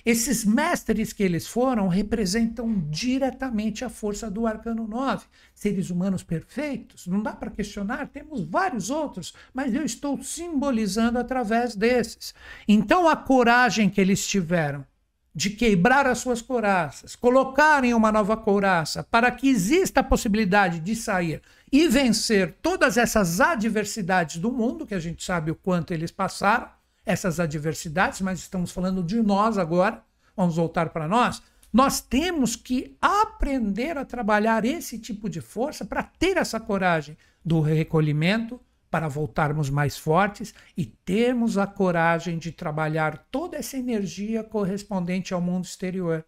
Esses 0.04 0.44
mestres 0.44 1.12
que 1.12 1.22
eles 1.22 1.46
foram 1.46 1.88
representam 1.88 2.84
diretamente 2.88 3.84
a 3.84 3.90
força 3.90 4.30
do 4.30 4.46
arcano 4.46 4.86
9. 4.86 5.26
Seres 5.54 5.90
humanos 5.90 6.22
perfeitos, 6.22 7.06
não 7.06 7.22
dá 7.22 7.32
para 7.32 7.50
questionar, 7.50 8.08
temos 8.08 8.44
vários 8.44 8.90
outros, 8.90 9.34
mas 9.52 9.74
eu 9.74 9.84
estou 9.84 10.22
simbolizando 10.22 11.18
através 11.18 11.74
desses. 11.74 12.34
Então 12.66 13.08
a 13.08 13.16
coragem 13.16 13.90
que 13.90 14.00
eles 14.00 14.26
tiveram 14.26 14.86
de 15.34 15.50
quebrar 15.50 16.06
as 16.06 16.18
suas 16.18 16.42
couraças, 16.42 17.14
colocarem 17.14 17.94
uma 17.94 18.10
nova 18.10 18.36
couraça 18.36 19.04
para 19.04 19.30
que 19.30 19.48
exista 19.48 20.00
a 20.00 20.04
possibilidade 20.04 20.80
de 20.80 20.96
sair 20.96 21.40
e 21.70 21.86
vencer 21.88 22.56
todas 22.60 22.96
essas 22.96 23.40
adversidades 23.40 24.38
do 24.38 24.50
mundo, 24.50 24.84
que 24.84 24.94
a 24.94 24.98
gente 24.98 25.24
sabe 25.24 25.52
o 25.52 25.54
quanto 25.54 25.94
eles 25.94 26.10
passaram, 26.10 26.68
essas 27.04 27.40
adversidades, 27.40 28.20
mas 28.20 28.40
estamos 28.40 28.70
falando 28.70 29.02
de 29.02 29.20
nós 29.22 29.58
agora, 29.58 30.02
vamos 30.36 30.56
voltar 30.56 30.90
para 30.90 31.08
nós. 31.08 31.42
Nós 31.72 32.00
temos 32.00 32.56
que 32.56 32.96
aprender 33.00 33.96
a 33.96 34.04
trabalhar 34.04 34.64
esse 34.64 34.98
tipo 34.98 35.28
de 35.28 35.40
força 35.40 35.84
para 35.84 36.02
ter 36.02 36.36
essa 36.36 36.58
coragem 36.58 37.16
do 37.44 37.60
recolhimento, 37.60 38.60
para 38.90 39.06
voltarmos 39.06 39.70
mais 39.70 39.96
fortes 39.96 40.52
e 40.76 40.84
termos 40.84 41.56
a 41.56 41.66
coragem 41.66 42.38
de 42.38 42.50
trabalhar 42.50 43.28
toda 43.30 43.56
essa 43.56 43.76
energia 43.76 44.42
correspondente 44.42 45.32
ao 45.32 45.40
mundo 45.40 45.64
exterior. 45.64 46.24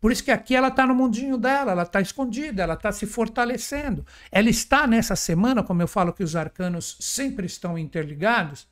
Por 0.00 0.12
isso 0.12 0.24
que 0.24 0.30
aqui 0.30 0.54
ela 0.54 0.68
está 0.68 0.86
no 0.86 0.94
mundinho 0.94 1.36
dela, 1.36 1.72
ela 1.72 1.82
está 1.82 2.00
escondida, 2.00 2.62
ela 2.62 2.74
está 2.74 2.92
se 2.92 3.04
fortalecendo. 3.04 4.06
Ela 4.30 4.48
está 4.48 4.86
nessa 4.86 5.16
semana, 5.16 5.62
como 5.62 5.82
eu 5.82 5.88
falo 5.88 6.12
que 6.12 6.22
os 6.22 6.36
arcanos 6.36 6.96
sempre 7.00 7.46
estão 7.46 7.76
interligados, 7.76 8.66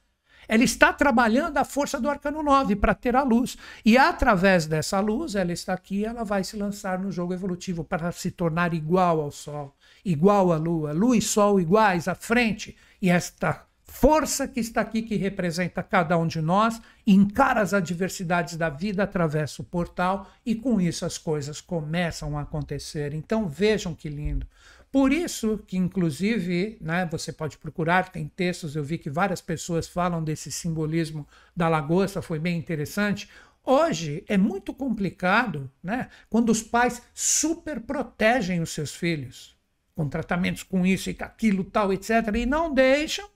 ela 0.48 0.64
está 0.64 0.92
trabalhando 0.92 1.56
a 1.58 1.64
força 1.64 2.00
do 2.00 2.08
arcano 2.08 2.42
9 2.42 2.76
para 2.76 2.94
ter 2.94 3.16
a 3.16 3.22
luz. 3.22 3.56
E 3.84 3.96
através 3.96 4.66
dessa 4.66 5.00
luz, 5.00 5.34
ela 5.34 5.52
está 5.52 5.72
aqui, 5.72 6.04
ela 6.04 6.24
vai 6.24 6.44
se 6.44 6.56
lançar 6.56 6.98
no 6.98 7.10
jogo 7.10 7.34
evolutivo 7.34 7.84
para 7.84 8.12
se 8.12 8.30
tornar 8.30 8.74
igual 8.74 9.20
ao 9.20 9.30
Sol, 9.30 9.74
igual 10.04 10.52
à 10.52 10.56
Lua, 10.56 10.92
Lua 10.92 11.16
e 11.16 11.22
Sol 11.22 11.60
iguais 11.60 12.08
à 12.08 12.14
frente. 12.14 12.76
E 13.00 13.10
esta 13.10 13.66
força 13.86 14.46
que 14.46 14.60
está 14.60 14.82
aqui, 14.82 15.00
que 15.00 15.16
representa 15.16 15.82
cada 15.82 16.18
um 16.18 16.26
de 16.26 16.40
nós, 16.40 16.80
encara 17.06 17.62
as 17.62 17.72
adversidades 17.72 18.56
da 18.56 18.68
vida, 18.68 19.04
atravessa 19.04 19.62
o 19.62 19.64
portal 19.64 20.28
e 20.44 20.54
com 20.54 20.80
isso 20.80 21.06
as 21.06 21.16
coisas 21.16 21.60
começam 21.60 22.36
a 22.36 22.42
acontecer. 22.42 23.14
Então 23.14 23.48
vejam 23.48 23.94
que 23.94 24.08
lindo. 24.08 24.46
Por 24.90 25.12
isso 25.12 25.58
que, 25.66 25.76
inclusive, 25.76 26.78
né, 26.80 27.06
você 27.10 27.32
pode 27.32 27.58
procurar, 27.58 28.10
tem 28.10 28.28
textos, 28.28 28.76
eu 28.76 28.84
vi 28.84 28.98
que 28.98 29.10
várias 29.10 29.40
pessoas 29.40 29.86
falam 29.86 30.22
desse 30.22 30.50
simbolismo 30.50 31.26
da 31.54 31.68
lagosta, 31.68 32.22
foi 32.22 32.38
bem 32.38 32.56
interessante. 32.56 33.28
Hoje 33.62 34.24
é 34.28 34.38
muito 34.38 34.72
complicado 34.72 35.70
né, 35.82 36.08
quando 36.30 36.50
os 36.50 36.62
pais 36.62 37.02
super 37.12 37.80
protegem 37.80 38.60
os 38.60 38.70
seus 38.70 38.94
filhos, 38.94 39.56
com 39.94 40.08
tratamentos 40.08 40.62
com 40.62 40.86
isso 40.86 41.10
e 41.10 41.14
com 41.14 41.24
aquilo, 41.24 41.64
tal, 41.64 41.92
etc., 41.92 42.10
e 42.36 42.46
não 42.46 42.72
deixam 42.72 43.28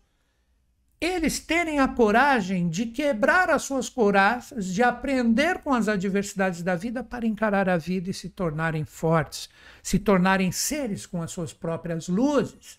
eles 1.00 1.40
terem 1.40 1.78
a 1.78 1.88
coragem 1.88 2.68
de 2.68 2.84
quebrar 2.84 3.48
as 3.48 3.62
suas 3.62 3.88
coraças, 3.88 4.66
de 4.66 4.82
aprender 4.82 5.60
com 5.60 5.72
as 5.72 5.88
adversidades 5.88 6.62
da 6.62 6.76
vida 6.76 7.02
para 7.02 7.26
encarar 7.26 7.70
a 7.70 7.78
vida 7.78 8.10
e 8.10 8.14
se 8.14 8.28
tornarem 8.28 8.84
fortes, 8.84 9.48
se 9.82 9.98
tornarem 9.98 10.52
seres 10.52 11.06
com 11.06 11.22
as 11.22 11.30
suas 11.30 11.54
próprias 11.54 12.06
luzes. 12.06 12.78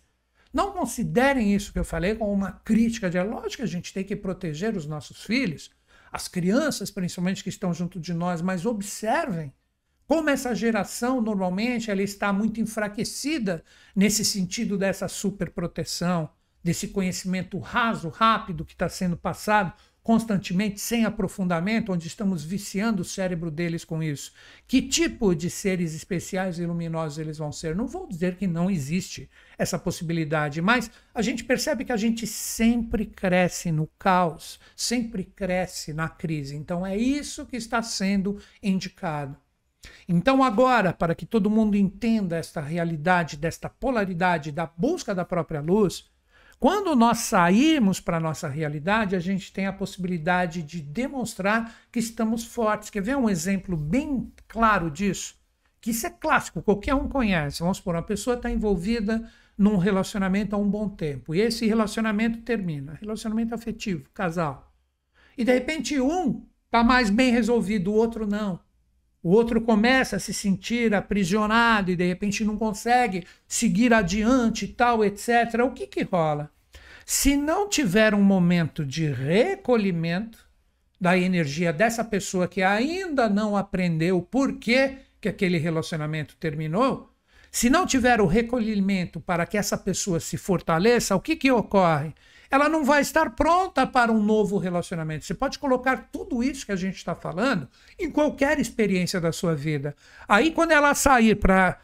Não 0.53 0.71
considerem 0.71 1.55
isso 1.55 1.73
que 1.73 1.79
eu 1.79 1.85
falei 1.85 2.13
como 2.13 2.31
uma 2.31 2.51
crítica 2.51 3.09
de 3.09 3.19
lógico 3.23 3.57
que 3.57 3.61
a 3.63 3.65
gente 3.65 3.91
tem 3.91 4.03
que 4.03 4.15
proteger 4.15 4.77
os 4.77 4.85
nossos 4.85 5.23
filhos, 5.23 5.71
as 6.11 6.27
crianças 6.27 6.91
principalmente 6.91 7.41
que 7.41 7.49
estão 7.49 7.73
junto 7.73 7.99
de 7.99 8.13
nós, 8.13 8.39
mas 8.41 8.67
observem 8.67 9.51
como 10.05 10.29
essa 10.29 10.53
geração 10.53 11.21
normalmente 11.21 11.89
ela 11.89 12.03
está 12.03 12.31
muito 12.31 12.59
enfraquecida 12.59 13.63
nesse 13.95 14.23
sentido 14.23 14.77
dessa 14.77 15.07
superproteção 15.07 16.29
desse 16.63 16.89
conhecimento 16.89 17.57
raso, 17.59 18.09
rápido 18.09 18.65
que 18.65 18.73
está 18.73 18.87
sendo 18.89 19.17
passado 19.17 19.73
constantemente, 20.03 20.81
sem 20.81 21.05
aprofundamento, 21.05 21.93
onde 21.93 22.07
estamos 22.07 22.43
viciando 22.43 23.03
o 23.03 23.05
cérebro 23.05 23.51
deles 23.51 23.85
com 23.85 24.01
isso. 24.01 24.33
Que 24.67 24.81
tipo 24.81 25.35
de 25.35 25.49
seres 25.49 25.93
especiais 25.93 26.57
e 26.57 26.65
luminosos 26.65 27.19
eles 27.19 27.37
vão 27.37 27.51
ser? 27.51 27.75
Não 27.75 27.87
vou 27.87 28.07
dizer 28.07 28.35
que 28.35 28.47
não 28.47 28.69
existe 28.69 29.29
essa 29.57 29.77
possibilidade, 29.77 30.61
mas 30.61 30.89
a 31.13 31.21
gente 31.21 31.43
percebe 31.43 31.85
que 31.85 31.91
a 31.91 31.97
gente 31.97 32.25
sempre 32.25 33.05
cresce 33.05 33.71
no 33.71 33.87
caos, 33.99 34.59
sempre 34.75 35.23
cresce 35.23 35.93
na 35.93 36.09
crise. 36.09 36.55
Então 36.55 36.85
é 36.85 36.97
isso 36.97 37.45
que 37.45 37.55
está 37.55 37.83
sendo 37.83 38.39
indicado. 38.61 39.37
Então, 40.07 40.43
agora, 40.43 40.93
para 40.93 41.15
que 41.15 41.25
todo 41.25 41.49
mundo 41.49 41.75
entenda 41.75 42.37
esta 42.37 42.61
realidade, 42.61 43.35
desta 43.35 43.67
polaridade 43.67 44.51
da 44.51 44.67
busca 44.67 45.15
da 45.15 45.25
própria 45.25 45.59
luz, 45.59 46.10
quando 46.61 46.95
nós 46.95 47.17
sairmos 47.21 47.99
para 47.99 48.17
a 48.17 48.19
nossa 48.19 48.47
realidade, 48.47 49.15
a 49.15 49.19
gente 49.19 49.51
tem 49.51 49.65
a 49.65 49.73
possibilidade 49.73 50.61
de 50.61 50.79
demonstrar 50.79 51.75
que 51.91 51.97
estamos 51.97 52.45
fortes. 52.45 52.91
Quer 52.91 53.01
ver 53.01 53.17
um 53.17 53.27
exemplo 53.27 53.75
bem 53.75 54.31
claro 54.47 54.91
disso? 54.91 55.35
Que 55.81 55.89
isso 55.89 56.05
é 56.05 56.11
clássico, 56.11 56.61
qualquer 56.61 56.93
um 56.93 57.07
conhece. 57.07 57.61
Vamos 57.61 57.77
supor, 57.77 57.95
uma 57.95 58.03
pessoa 58.03 58.35
está 58.35 58.51
envolvida 58.51 59.27
num 59.57 59.75
relacionamento 59.75 60.55
há 60.55 60.59
um 60.59 60.69
bom 60.69 60.87
tempo 60.87 61.33
e 61.33 61.41
esse 61.41 61.65
relacionamento 61.65 62.43
termina 62.43 62.93
relacionamento 63.01 63.55
afetivo, 63.55 64.07
casal. 64.13 64.71
E 65.35 65.43
de 65.43 65.51
repente 65.51 65.99
um 65.99 66.45
está 66.65 66.83
mais 66.83 67.09
bem 67.09 67.31
resolvido, 67.31 67.91
o 67.91 67.95
outro 67.95 68.27
não. 68.27 68.59
O 69.23 69.31
outro 69.31 69.61
começa 69.61 70.15
a 70.15 70.19
se 70.19 70.33
sentir 70.33 70.95
aprisionado 70.95 71.91
e 71.91 71.95
de 71.95 72.07
repente 72.07 72.43
não 72.43 72.57
consegue 72.57 73.23
seguir 73.47 73.93
adiante, 73.93 74.67
tal, 74.67 75.05
etc. 75.05 75.63
O 75.63 75.71
que 75.71 75.85
que 75.85 76.01
rola? 76.01 76.49
Se 77.05 77.35
não 77.35 77.69
tiver 77.69 78.15
um 78.15 78.23
momento 78.23 78.85
de 78.85 79.11
recolhimento 79.11 80.39
da 80.99 81.17
energia 81.17 81.73
dessa 81.73 82.03
pessoa 82.03 82.47
que 82.47 82.61
ainda 82.63 83.29
não 83.29 83.57
aprendeu 83.57 84.21
por 84.21 84.57
que, 84.57 84.97
que 85.19 85.29
aquele 85.29 85.57
relacionamento 85.57 86.35
terminou, 86.37 87.11
se 87.51 87.69
não 87.69 87.85
tiver 87.85 88.21
o 88.21 88.25
recolhimento 88.25 89.19
para 89.19 89.45
que 89.45 89.57
essa 89.57 89.77
pessoa 89.77 90.19
se 90.19 90.37
fortaleça, 90.37 91.15
o 91.15 91.19
que, 91.19 91.35
que 91.35 91.51
ocorre? 91.51 92.13
Ela 92.51 92.67
não 92.67 92.83
vai 92.83 93.01
estar 93.01 93.29
pronta 93.29 93.87
para 93.87 94.11
um 94.11 94.21
novo 94.21 94.57
relacionamento. 94.57 95.23
Você 95.23 95.33
pode 95.33 95.57
colocar 95.57 96.09
tudo 96.11 96.43
isso 96.43 96.65
que 96.65 96.73
a 96.73 96.75
gente 96.75 96.97
está 96.97 97.15
falando 97.15 97.67
em 97.97 98.11
qualquer 98.11 98.59
experiência 98.59 99.21
da 99.21 99.31
sua 99.31 99.55
vida. 99.55 99.95
Aí, 100.27 100.51
quando 100.51 100.71
ela 100.71 100.93
sair 100.93 101.35
para 101.35 101.79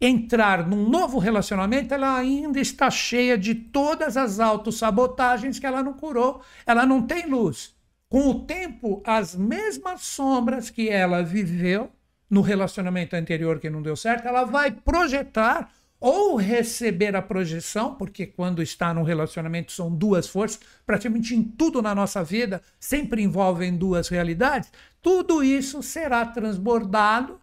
entrar 0.00 0.66
num 0.66 0.88
novo 0.88 1.18
relacionamento, 1.18 1.94
ela 1.94 2.16
ainda 2.16 2.60
está 2.60 2.90
cheia 2.90 3.38
de 3.38 3.54
todas 3.54 4.16
as 4.16 4.40
autossabotagens 4.40 5.58
que 5.58 5.66
ela 5.66 5.82
não 5.82 5.92
curou. 5.92 6.42
Ela 6.66 6.84
não 6.84 7.02
tem 7.02 7.26
luz. 7.26 7.76
Com 8.08 8.28
o 8.28 8.40
tempo, 8.44 9.02
as 9.06 9.36
mesmas 9.36 10.00
sombras 10.02 10.68
que 10.68 10.88
ela 10.88 11.22
viveu 11.22 11.92
no 12.28 12.40
relacionamento 12.40 13.16
anterior 13.16 13.58
que 13.58 13.70
não 13.70 13.82
deu 13.82 13.96
certo, 13.96 14.26
ela 14.26 14.44
vai 14.44 14.70
projetar 14.70 15.70
ou 16.00 16.36
receber 16.36 17.16
a 17.16 17.22
projeção, 17.22 17.94
porque 17.94 18.26
quando 18.26 18.62
está 18.62 18.94
num 18.94 19.02
relacionamento 19.02 19.72
são 19.72 19.94
duas 19.94 20.28
forças, 20.28 20.60
praticamente 20.86 21.34
em 21.34 21.42
tudo 21.42 21.82
na 21.82 21.94
nossa 21.94 22.22
vida 22.22 22.62
sempre 22.78 23.22
envolvem 23.22 23.76
duas 23.76 24.08
realidades. 24.08 24.70
Tudo 25.02 25.42
isso 25.42 25.82
será 25.82 26.24
transbordado 26.24 27.40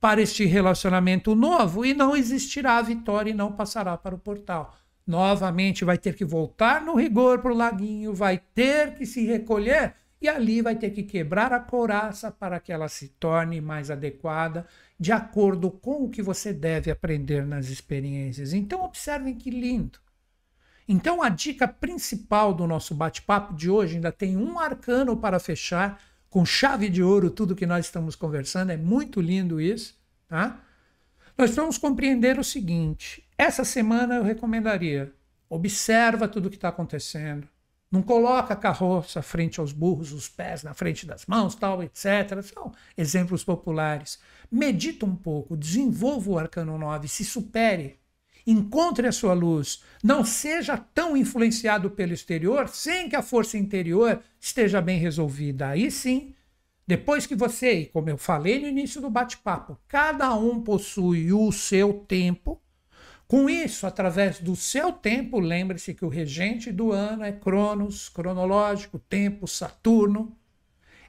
para 0.00 0.22
este 0.22 0.44
relacionamento 0.44 1.34
novo 1.34 1.84
e 1.84 1.92
não 1.92 2.16
existirá 2.16 2.76
a 2.76 2.82
vitória 2.82 3.30
e 3.30 3.34
não 3.34 3.52
passará 3.52 3.96
para 3.96 4.14
o 4.14 4.18
portal. 4.18 4.76
Novamente 5.06 5.84
vai 5.84 5.98
ter 5.98 6.14
que 6.14 6.24
voltar 6.24 6.82
no 6.82 6.94
rigor 6.94 7.40
para 7.40 7.52
o 7.52 7.56
laguinho, 7.56 8.14
vai 8.14 8.38
ter 8.54 8.94
que 8.94 9.06
se 9.06 9.24
recolher 9.26 9.94
e 10.20 10.28
ali 10.28 10.60
vai 10.60 10.74
ter 10.76 10.90
que 10.90 11.02
quebrar 11.02 11.52
a 11.52 11.60
couraça 11.60 12.30
para 12.30 12.60
que 12.60 12.72
ela 12.72 12.88
se 12.88 13.08
torne 13.08 13.60
mais 13.60 13.90
adequada, 13.90 14.66
de 14.98 15.12
acordo 15.12 15.70
com 15.70 16.04
o 16.04 16.10
que 16.10 16.22
você 16.22 16.52
deve 16.52 16.90
aprender 16.90 17.46
nas 17.46 17.68
experiências. 17.68 18.52
Então, 18.52 18.84
observem 18.84 19.34
que 19.34 19.50
lindo. 19.50 19.98
Então, 20.88 21.22
a 21.22 21.28
dica 21.28 21.68
principal 21.68 22.52
do 22.52 22.66
nosso 22.66 22.94
bate-papo 22.94 23.54
de 23.54 23.70
hoje 23.70 23.96
ainda 23.96 24.10
tem 24.10 24.36
um 24.36 24.58
arcano 24.58 25.16
para 25.16 25.38
fechar, 25.38 26.00
com 26.30 26.44
chave 26.44 26.88
de 26.88 27.02
ouro, 27.02 27.30
tudo 27.30 27.56
que 27.56 27.66
nós 27.66 27.86
estamos 27.86 28.16
conversando. 28.16 28.70
É 28.70 28.76
muito 28.76 29.20
lindo 29.20 29.60
isso. 29.60 29.96
Tá? 30.26 30.60
Nós 31.36 31.54
vamos 31.54 31.78
compreender 31.78 32.38
o 32.38 32.44
seguinte: 32.44 33.24
essa 33.36 33.64
semana 33.64 34.16
eu 34.16 34.22
recomendaria 34.22 35.12
observa 35.48 36.28
tudo 36.28 36.46
o 36.46 36.50
que 36.50 36.56
está 36.56 36.68
acontecendo, 36.68 37.48
Não 37.90 38.02
coloca 38.02 38.52
a 38.52 38.56
carroça 38.56 39.22
frente 39.22 39.60
aos 39.60 39.72
burros, 39.72 40.12
os 40.12 40.28
pés 40.28 40.62
na 40.62 40.74
frente 40.74 41.06
das 41.06 41.24
mãos, 41.24 41.54
tal, 41.54 41.82
etc. 41.82 42.42
São 42.42 42.72
exemplos 42.96 43.42
populares. 43.42 44.18
Medita 44.50 45.06
um 45.06 45.16
pouco, 45.16 45.56
desenvolva 45.56 46.30
o 46.30 46.38
arcano 46.38 46.76
9, 46.76 47.08
se 47.08 47.24
supere, 47.24 47.98
encontre 48.46 49.06
a 49.06 49.12
sua 49.12 49.32
luz, 49.32 49.82
não 50.02 50.24
seja 50.24 50.76
tão 50.76 51.16
influenciado 51.16 51.90
pelo 51.90 52.12
exterior 52.12 52.68
sem 52.68 53.08
que 53.08 53.16
a 53.16 53.22
força 53.22 53.56
interior 53.56 54.22
esteja 54.38 54.80
bem 54.80 54.98
resolvida. 54.98 55.68
Aí 55.68 55.90
sim, 55.90 56.34
depois 56.86 57.26
que 57.26 57.34
você, 57.34 57.86
como 57.86 58.08
eu 58.08 58.16
falei 58.16 58.60
no 58.60 58.66
início 58.66 59.00
do 59.00 59.10
bate-papo, 59.10 59.78
cada 59.86 60.34
um 60.34 60.62
possui 60.62 61.32
o 61.32 61.52
seu 61.52 61.92
tempo, 61.92 62.60
com 63.28 63.50
isso, 63.50 63.86
através 63.86 64.40
do 64.40 64.56
seu 64.56 64.90
tempo, 64.90 65.38
lembre-se 65.38 65.92
que 65.92 66.02
o 66.02 66.08
regente 66.08 66.72
do 66.72 66.92
ano 66.92 67.22
é 67.22 67.30
Cronos, 67.30 68.08
cronológico, 68.08 68.98
tempo, 68.98 69.46
Saturno. 69.46 70.34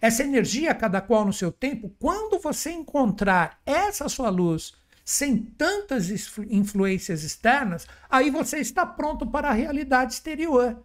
Essa 0.02 0.24
energia, 0.24 0.76
cada 0.76 1.00
qual 1.00 1.24
no 1.24 1.32
seu 1.32 1.50
tempo, 1.50 1.96
quando 1.98 2.38
você 2.38 2.72
encontrar 2.72 3.62
essa 3.66 4.10
sua 4.10 4.30
luz 4.30 4.74
sem 5.06 5.38
tantas 5.38 6.10
influências 6.50 7.24
externas, 7.24 7.88
aí 8.10 8.30
você 8.30 8.60
está 8.60 8.86
pronto 8.86 9.26
para 9.26 9.48
a 9.50 9.54
realidade 9.54 10.14
exterior. 10.14 10.84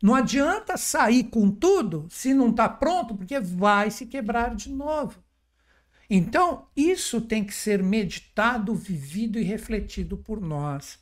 Não 0.00 0.14
adianta 0.14 0.76
sair 0.76 1.24
com 1.24 1.50
tudo 1.50 2.06
se 2.08 2.32
não 2.32 2.50
está 2.50 2.68
pronto, 2.68 3.16
porque 3.16 3.40
vai 3.40 3.90
se 3.90 4.06
quebrar 4.06 4.54
de 4.54 4.70
novo. 4.70 5.20
Então, 6.10 6.66
isso 6.74 7.20
tem 7.20 7.44
que 7.44 7.54
ser 7.54 7.82
meditado, 7.82 8.74
vivido 8.74 9.38
e 9.38 9.42
refletido 9.42 10.16
por 10.16 10.40
nós. 10.40 10.98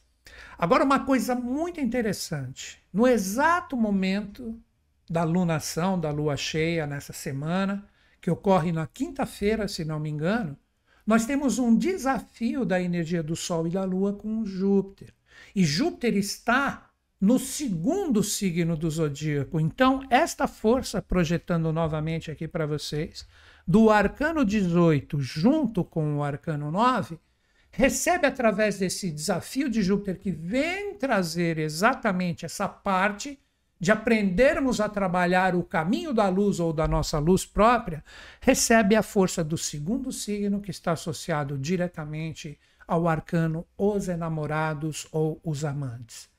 Agora, 0.58 0.84
uma 0.84 1.00
coisa 1.00 1.34
muito 1.34 1.80
interessante: 1.80 2.82
no 2.92 3.06
exato 3.06 3.76
momento 3.76 4.58
da 5.08 5.22
lunação, 5.22 5.98
da 5.98 6.10
lua 6.10 6.36
cheia, 6.36 6.86
nessa 6.86 7.12
semana, 7.12 7.86
que 8.20 8.30
ocorre 8.30 8.72
na 8.72 8.86
quinta-feira, 8.86 9.68
se 9.68 9.84
não 9.84 10.00
me 10.00 10.10
engano, 10.10 10.58
nós 11.06 11.24
temos 11.24 11.60
um 11.60 11.76
desafio 11.76 12.64
da 12.64 12.82
energia 12.82 13.22
do 13.22 13.36
Sol 13.36 13.68
e 13.68 13.70
da 13.70 13.84
Lua 13.84 14.12
com 14.12 14.44
Júpiter. 14.44 15.14
E 15.54 15.64
Júpiter 15.64 16.16
está 16.16 16.90
no 17.20 17.38
segundo 17.38 18.22
signo 18.24 18.76
do 18.76 18.90
zodíaco. 18.90 19.60
Então, 19.60 20.02
esta 20.10 20.48
força, 20.48 21.00
projetando 21.00 21.72
novamente 21.72 22.30
aqui 22.30 22.48
para 22.48 22.66
vocês, 22.66 23.26
do 23.66 23.90
arcano 23.90 24.44
18 24.44 25.20
junto 25.20 25.84
com 25.84 26.18
o 26.18 26.22
arcano 26.22 26.70
9, 26.70 27.18
recebe 27.70 28.26
através 28.26 28.78
desse 28.78 29.10
desafio 29.10 29.68
de 29.68 29.82
Júpiter 29.82 30.18
que 30.18 30.30
vem 30.30 30.94
trazer 30.94 31.58
exatamente 31.58 32.44
essa 32.44 32.68
parte 32.68 33.38
de 33.78 33.92
aprendermos 33.92 34.80
a 34.80 34.88
trabalhar 34.88 35.54
o 35.54 35.62
caminho 35.62 36.14
da 36.14 36.28
luz 36.28 36.60
ou 36.60 36.72
da 36.72 36.88
nossa 36.88 37.18
luz 37.18 37.44
própria, 37.44 38.02
recebe 38.40 38.96
a 38.96 39.02
força 39.02 39.44
do 39.44 39.58
segundo 39.58 40.10
signo 40.10 40.60
que 40.60 40.70
está 40.70 40.92
associado 40.92 41.58
diretamente 41.58 42.58
ao 42.88 43.06
arcano 43.06 43.66
os 43.76 44.08
enamorados 44.08 45.06
ou 45.12 45.40
os 45.44 45.64
amantes. 45.64 46.30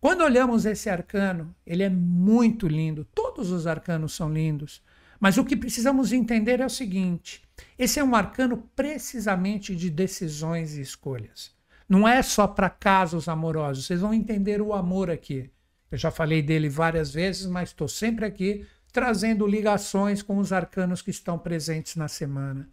Quando 0.00 0.24
olhamos 0.24 0.64
esse 0.64 0.88
arcano, 0.88 1.54
ele 1.64 1.82
é 1.82 1.90
muito 1.90 2.66
lindo, 2.66 3.04
todos 3.14 3.52
os 3.52 3.66
arcanos 3.66 4.14
são 4.14 4.32
lindos, 4.32 4.82
mas 5.20 5.36
o 5.36 5.44
que 5.44 5.54
precisamos 5.54 6.12
entender 6.12 6.60
é 6.60 6.66
o 6.66 6.70
seguinte: 6.70 7.42
esse 7.78 8.00
é 8.00 8.04
um 8.04 8.16
arcano 8.16 8.68
precisamente 8.74 9.76
de 9.76 9.90
decisões 9.90 10.76
e 10.76 10.80
escolhas. 10.80 11.52
Não 11.86 12.08
é 12.08 12.22
só 12.22 12.46
para 12.46 12.70
casos 12.70 13.28
amorosos. 13.28 13.86
Vocês 13.86 14.00
vão 14.00 14.14
entender 14.14 14.62
o 14.62 14.72
amor 14.72 15.10
aqui. 15.10 15.50
Eu 15.90 15.98
já 15.98 16.10
falei 16.10 16.40
dele 16.40 16.68
várias 16.68 17.12
vezes, 17.12 17.46
mas 17.46 17.70
estou 17.70 17.88
sempre 17.88 18.24
aqui 18.24 18.64
trazendo 18.92 19.46
ligações 19.46 20.22
com 20.22 20.38
os 20.38 20.52
arcanos 20.52 21.02
que 21.02 21.10
estão 21.10 21.38
presentes 21.38 21.96
na 21.96 22.08
semana. 22.08 22.68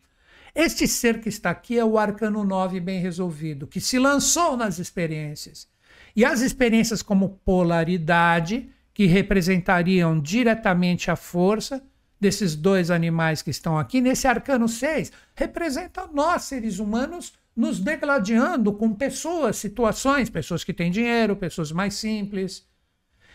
Este 0.53 0.87
ser 0.87 1.19
que 1.19 1.29
está 1.29 1.51
aqui 1.51 1.77
é 1.77 1.85
o 1.85 1.97
arcano 1.97 2.43
9 2.43 2.79
bem 2.79 2.99
resolvido, 2.99 3.67
que 3.67 3.79
se 3.79 3.99
lançou 3.99 4.57
nas 4.57 4.79
experiências. 4.79 5.67
E 6.15 6.25
as 6.25 6.41
experiências 6.41 7.03
como 7.03 7.39
polaridade, 7.45 8.69
que 8.93 9.05
representariam 9.05 10.19
diretamente 10.19 11.11
a 11.11 11.15
força, 11.15 11.83
desses 12.19 12.55
dois 12.55 12.89
animais 12.89 13.41
que 13.41 13.51
estão 13.51 13.77
aqui, 13.77 14.01
nesse 14.01 14.27
arcano 14.27 14.67
6, 14.67 15.11
representa 15.35 16.07
nós, 16.11 16.43
seres 16.43 16.79
humanos, 16.79 17.33
nos 17.55 17.79
degladiando 17.79 18.73
com 18.73 18.93
pessoas, 18.93 19.57
situações, 19.57 20.29
pessoas 20.29 20.63
que 20.63 20.73
têm 20.73 20.91
dinheiro, 20.91 21.35
pessoas 21.35 21.71
mais 21.71 21.95
simples. 21.95 22.67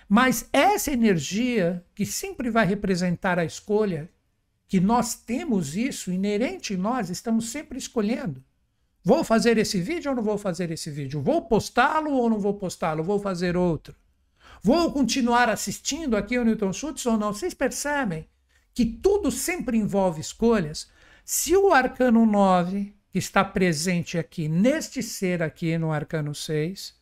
Mas 0.09 0.49
essa 0.53 0.93
energia 0.93 1.85
que 1.95 2.05
sempre 2.07 2.51
vai 2.51 2.67
representar 2.67 3.39
a 3.39 3.45
escolha, 3.45 4.11
que 4.69 4.81
nós 4.81 5.15
temos 5.15 5.77
isso 5.77 6.11
inerente 6.11 6.75
em 6.75 6.77
nós, 6.77 7.11
estamos 7.11 7.51
sempre 7.51 7.79
escolhendo. 7.79 8.43
Vou 9.05 9.25
fazer 9.25 9.59
esse 9.59 9.81
vídeo 9.81 10.11
ou 10.11 10.17
não 10.17 10.23
vou 10.23 10.39
fazer 10.39 10.71
esse 10.71 10.91
vídeo? 10.91 11.21
Vou 11.21 11.43
postá-lo 11.43 12.13
ou 12.13 12.31
não 12.31 12.39
vou 12.39 12.55
postá-lo? 12.55 13.03
Vou 13.03 13.19
fazer 13.19 13.57
outro? 13.57 13.95
Vou 14.63 14.93
continuar 14.93 15.49
assistindo 15.49 16.17
aqui 16.17 16.39
o 16.39 16.45
Newton 16.45 16.73
Schultz 16.73 17.05
ou 17.07 17.19
não? 17.19 17.33
Vocês 17.33 17.53
percebem 17.53 18.29
que 18.75 18.85
tudo 18.85 19.31
sempre 19.31 19.77
envolve 19.77 20.21
escolhas, 20.21 20.89
se 21.25 21.57
o 21.57 21.73
arcano 21.73 22.27
9, 22.27 22.95
que 23.11 23.19
está 23.19 23.45
presente 23.45 24.19
aqui 24.19 24.49
neste 24.49 25.03
ser 25.03 25.43
aqui 25.43 25.77
no 25.79 25.93
arcano 25.93 26.35
6, 26.35 26.95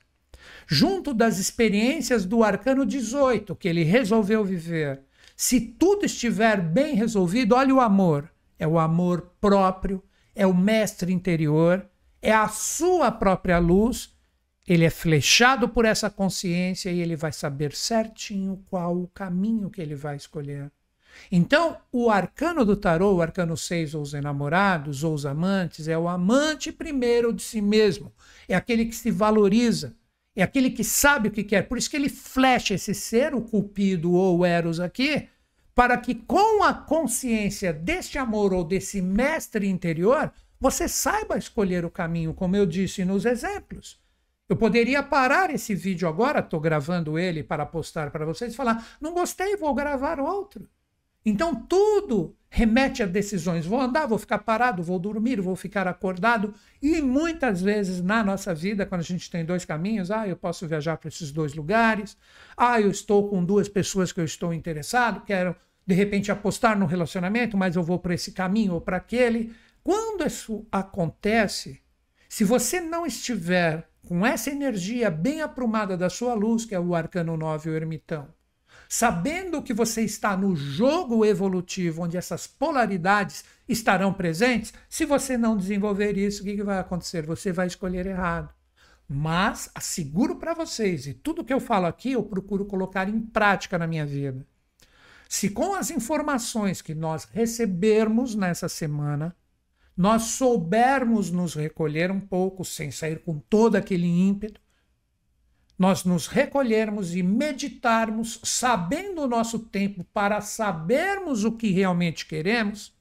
junto 0.66 1.14
das 1.14 1.38
experiências 1.38 2.24
do 2.24 2.42
arcano 2.42 2.84
18 2.84 3.54
que 3.54 3.68
ele 3.68 3.84
resolveu 3.84 4.44
viver, 4.44 5.00
se 5.36 5.60
tudo 5.60 6.04
estiver 6.04 6.60
bem 6.60 6.94
resolvido, 6.94 7.54
olha 7.54 7.74
o 7.74 7.80
amor, 7.80 8.30
é 8.58 8.68
o 8.68 8.78
amor 8.78 9.32
próprio, 9.40 10.02
é 10.34 10.46
o 10.46 10.54
mestre 10.54 11.12
interior, 11.12 11.88
é 12.20 12.32
a 12.32 12.48
sua 12.48 13.10
própria 13.10 13.58
luz. 13.58 14.14
Ele 14.68 14.84
é 14.84 14.90
flechado 14.90 15.68
por 15.68 15.84
essa 15.84 16.10
consciência 16.10 16.90
e 16.90 17.00
ele 17.00 17.16
vai 17.16 17.32
saber 17.32 17.74
certinho 17.74 18.62
qual 18.68 18.96
o 18.96 19.08
caminho 19.08 19.70
que 19.70 19.80
ele 19.80 19.94
vai 19.94 20.16
escolher. 20.16 20.70
Então, 21.30 21.76
o 21.92 22.10
arcano 22.10 22.64
do 22.64 22.76
tarô, 22.76 23.14
o 23.14 23.22
arcano 23.22 23.56
6, 23.56 23.94
ou 23.94 24.02
os 24.02 24.14
enamorados, 24.14 25.04
ou 25.04 25.14
os 25.14 25.24
amantes, 25.24 25.88
é 25.88 25.96
o 25.96 26.08
amante 26.08 26.72
primeiro 26.72 27.32
de 27.32 27.42
si 27.42 27.60
mesmo. 27.60 28.12
É 28.48 28.54
aquele 28.54 28.86
que 28.86 28.94
se 28.94 29.10
valoriza. 29.10 29.94
É 30.34 30.42
aquele 30.42 30.70
que 30.70 30.84
sabe 30.84 31.28
o 31.28 31.30
que 31.30 31.44
quer. 31.44 31.62
Por 31.68 31.78
isso 31.78 31.90
que 31.90 31.96
ele 31.96 32.08
flecha 32.08 32.74
esse 32.74 32.94
ser, 32.94 33.34
o 33.34 33.42
cupido 33.42 34.12
ou 34.12 34.38
o 34.38 34.44
eros 34.44 34.80
aqui, 34.80 35.28
para 35.74 35.96
que 35.96 36.14
com 36.14 36.62
a 36.62 36.74
consciência 36.74 37.72
deste 37.72 38.18
amor 38.18 38.52
ou 38.52 38.64
desse 38.64 39.00
mestre 39.00 39.68
interior, 39.68 40.32
você 40.58 40.88
saiba 40.88 41.38
escolher 41.38 41.84
o 41.84 41.90
caminho, 41.90 42.34
como 42.34 42.56
eu 42.56 42.66
disse 42.66 43.04
nos 43.04 43.24
exemplos. 43.24 43.98
Eu 44.48 44.56
poderia 44.56 45.02
parar 45.02 45.48
esse 45.50 45.74
vídeo 45.74 46.08
agora, 46.08 46.40
estou 46.40 46.58
gravando 46.58 47.18
ele 47.18 47.42
para 47.42 47.64
postar 47.64 48.10
para 48.10 48.26
vocês, 48.26 48.52
e 48.52 48.56
falar: 48.56 48.84
não 49.00 49.14
gostei, 49.14 49.56
vou 49.56 49.72
gravar 49.72 50.18
outro. 50.18 50.68
Então 51.24 51.54
tudo 51.54 52.36
remete 52.50 53.02
a 53.02 53.06
decisões. 53.06 53.64
Vou 53.64 53.80
andar, 53.80 54.06
vou 54.06 54.18
ficar 54.18 54.38
parado, 54.38 54.82
vou 54.82 54.98
dormir, 54.98 55.40
vou 55.40 55.54
ficar 55.54 55.86
acordado. 55.86 56.52
E 56.82 57.00
muitas 57.00 57.62
vezes 57.62 58.02
na 58.02 58.24
nossa 58.24 58.52
vida, 58.52 58.84
quando 58.84 59.02
a 59.02 59.04
gente 59.04 59.30
tem 59.30 59.44
dois 59.44 59.64
caminhos, 59.64 60.10
ah, 60.10 60.26
eu 60.26 60.36
posso 60.36 60.66
viajar 60.66 60.96
para 60.96 61.08
esses 61.08 61.30
dois 61.30 61.54
lugares. 61.54 62.16
Ah, 62.56 62.80
eu 62.80 62.90
estou 62.90 63.28
com 63.28 63.44
duas 63.44 63.68
pessoas 63.68 64.12
que 64.12 64.20
eu 64.20 64.24
estou 64.24 64.52
interessado, 64.52 65.22
quero 65.24 65.54
de 65.86 65.94
repente 65.94 66.30
apostar 66.30 66.78
no 66.78 66.86
relacionamento, 66.86 67.56
mas 67.56 67.76
eu 67.76 67.82
vou 67.82 67.98
para 67.98 68.14
esse 68.14 68.32
caminho 68.32 68.74
ou 68.74 68.80
para 68.80 68.96
aquele. 68.96 69.52
Quando 69.82 70.26
isso 70.26 70.66
acontece, 70.70 71.80
se 72.28 72.44
você 72.44 72.80
não 72.80 73.06
estiver 73.06 73.88
com 74.06 74.26
essa 74.26 74.50
energia 74.50 75.10
bem 75.10 75.40
aprumada 75.40 75.96
da 75.96 76.10
sua 76.10 76.34
luz, 76.34 76.64
que 76.64 76.74
é 76.74 76.80
o 76.80 76.94
arcano 76.94 77.36
9, 77.36 77.70
o 77.70 77.76
ermitão, 77.76 78.28
sabendo 78.92 79.62
que 79.62 79.72
você 79.72 80.02
está 80.02 80.36
no 80.36 80.56
jogo 80.56 81.24
evolutivo 81.24 82.02
onde 82.02 82.16
essas 82.16 82.48
polaridades 82.48 83.44
estarão 83.68 84.12
presentes, 84.12 84.74
se 84.88 85.04
você 85.04 85.38
não 85.38 85.56
desenvolver 85.56 86.18
isso, 86.18 86.42
o 86.42 86.44
que, 86.44 86.60
vai 86.60 86.80
acontecer? 86.80 87.24
Você 87.24 87.52
vai 87.52 87.68
escolher 87.68 88.04
errado. 88.04 88.52
Mas 89.08 89.70
asseguro 89.76 90.34
para 90.36 90.54
vocês, 90.54 91.06
e 91.06 91.14
tudo 91.14 91.44
que 91.44 91.54
eu 91.54 91.60
falo 91.60 91.86
aqui 91.86 92.12
eu 92.12 92.22
procuro 92.24 92.64
colocar 92.64 93.08
em 93.08 93.20
prática 93.20 93.78
na 93.78 93.86
minha 93.86 94.04
vida. 94.04 94.44
Se 95.28 95.50
com 95.50 95.76
as 95.76 95.92
informações 95.92 96.82
que 96.82 96.92
nós 96.92 97.28
recebermos 97.32 98.34
nessa 98.34 98.68
semana, 98.68 99.36
nós 99.96 100.22
soubermos 100.22 101.30
nos 101.30 101.54
recolher 101.54 102.10
um 102.10 102.20
pouco, 102.20 102.64
sem 102.64 102.90
sair 102.90 103.20
com 103.20 103.38
todo 103.38 103.76
aquele 103.76 104.08
ímpeto, 104.08 104.60
nós 105.80 106.04
nos 106.04 106.26
recolhermos 106.26 107.16
e 107.16 107.22
meditarmos, 107.22 108.38
sabendo 108.44 109.22
o 109.22 109.26
nosso 109.26 109.58
tempo 109.58 110.04
para 110.12 110.40
sabermos 110.42 111.42
o 111.44 111.52
que 111.52 111.70
realmente 111.70 112.26
queremos, 112.26 112.92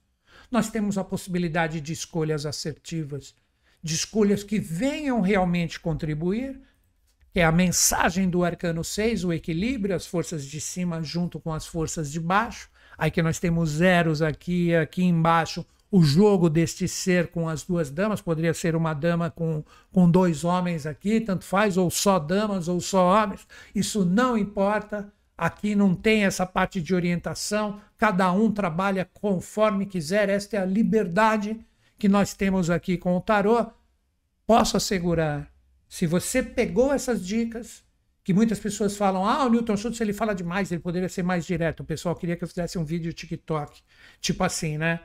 nós 0.50 0.72
temos 0.72 0.98
a 0.98 1.04
possibilidade 1.04 1.80
de 1.82 1.94
escolhas 1.94 2.46
assertivas, 2.46 3.36
de 3.84 3.94
escolhas 3.94 4.44
que 4.44 4.58
venham 4.58 5.20
realmente 5.22 5.80
contribuir 5.80 6.62
é 7.34 7.44
a 7.44 7.52
mensagem 7.52 8.30
do 8.30 8.44
arcano 8.44 8.84
6, 8.84 9.24
o 9.24 9.32
equilíbrio, 9.34 9.96
as 9.96 10.08
forças 10.08 10.46
de 10.46 10.60
cima 10.60 11.02
junto 11.04 11.40
com 11.40 11.54
as 11.54 11.66
forças 11.66 12.12
de 12.12 12.20
baixo. 12.20 12.70
Aí 12.98 13.12
que 13.12 13.22
nós 13.22 13.40
temos 13.40 13.70
zeros 13.70 14.22
aqui, 14.22 14.76
aqui 14.76 15.04
embaixo, 15.04 15.66
o 15.92 16.04
jogo 16.04 16.50
deste 16.50 16.88
ser 16.88 17.28
com 17.28 17.50
as 17.50 17.64
duas 17.64 17.90
damas, 17.90 18.22
poderia 18.22 18.54
ser 18.54 18.76
uma 18.76 18.94
dama 18.94 19.32
com, 19.32 19.64
com 19.92 20.10
dois 20.10 20.44
homens 20.44 20.86
aqui, 20.86 21.20
tanto 21.20 21.44
faz, 21.44 21.78
ou 21.78 21.90
só 21.90 22.20
damas 22.20 22.68
ou 22.68 22.80
só 22.80 23.08
homens, 23.08 23.48
isso 23.74 24.06
não 24.06 24.38
importa. 24.38 25.12
Aqui 25.38 25.74
não 25.74 25.96
tem 25.96 26.26
essa 26.26 26.46
parte 26.46 26.82
de 26.82 26.94
orientação, 26.94 27.80
cada 27.98 28.30
um 28.32 28.52
trabalha 28.52 29.10
conforme 29.14 29.86
quiser, 29.86 30.28
esta 30.28 30.58
é 30.58 30.60
a 30.60 30.66
liberdade 30.66 31.58
que 31.98 32.10
nós 32.10 32.34
temos 32.34 32.70
aqui 32.70 32.98
com 32.98 33.16
o 33.16 33.22
tarô. 33.22 33.66
Posso 34.46 34.76
assegurar, 34.76 35.50
se 35.88 36.06
você 36.06 36.44
pegou 36.44 36.92
essas 36.94 37.26
dicas, 37.26 37.86
que 38.22 38.34
muitas 38.34 38.60
pessoas 38.60 38.98
falam, 38.98 39.26
ah, 39.26 39.46
o 39.46 39.50
Newton 39.50 39.78
Schultz 39.78 40.00
ele 40.02 40.14
fala 40.14 40.36
demais, 40.36 40.72
ele 40.72 40.82
poderia 40.82 41.10
ser 41.10 41.24
mais 41.24 41.46
direto. 41.46 41.80
O 41.80 41.86
pessoal 41.86 42.16
queria 42.16 42.36
que 42.36 42.44
eu 42.44 42.48
fizesse 42.48 42.78
um 42.78 42.84
vídeo 42.84 43.14
TikTok, 43.14 43.82
tipo 44.20 44.44
assim, 44.44 44.78
né? 44.78 45.00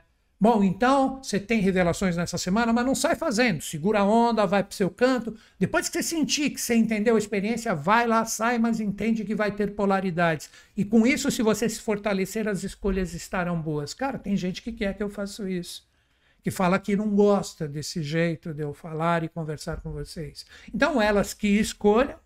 Bom, 0.44 0.62
então 0.62 1.22
você 1.22 1.40
tem 1.40 1.58
revelações 1.62 2.18
nessa 2.18 2.36
semana, 2.36 2.70
mas 2.70 2.84
não 2.84 2.94
sai 2.94 3.16
fazendo. 3.16 3.62
Segura 3.62 4.00
a 4.00 4.04
onda, 4.04 4.44
vai 4.44 4.62
para 4.62 4.72
o 4.72 4.74
seu 4.74 4.90
canto. 4.90 5.34
Depois 5.58 5.88
que 5.88 5.96
você 5.96 6.02
sentir 6.02 6.50
que 6.50 6.60
você 6.60 6.74
entendeu 6.74 7.14
a 7.14 7.18
experiência, 7.18 7.74
vai 7.74 8.06
lá, 8.06 8.26
sai, 8.26 8.58
mas 8.58 8.78
entende 8.78 9.24
que 9.24 9.34
vai 9.34 9.52
ter 9.52 9.74
polaridades. 9.74 10.50
E 10.76 10.84
com 10.84 11.06
isso, 11.06 11.30
se 11.30 11.40
você 11.40 11.66
se 11.66 11.80
fortalecer, 11.80 12.46
as 12.46 12.62
escolhas 12.62 13.14
estarão 13.14 13.58
boas. 13.58 13.94
Cara, 13.94 14.18
tem 14.18 14.36
gente 14.36 14.60
que 14.60 14.70
quer 14.70 14.94
que 14.94 15.02
eu 15.02 15.08
faça 15.08 15.48
isso. 15.48 15.88
Que 16.42 16.50
fala 16.50 16.78
que 16.78 16.94
não 16.94 17.08
gosta 17.16 17.66
desse 17.66 18.02
jeito 18.02 18.52
de 18.52 18.64
eu 18.64 18.74
falar 18.74 19.24
e 19.24 19.30
conversar 19.30 19.80
com 19.80 19.92
vocês. 19.92 20.44
Então, 20.74 21.00
elas 21.00 21.32
que 21.32 21.48
escolham 21.48 22.18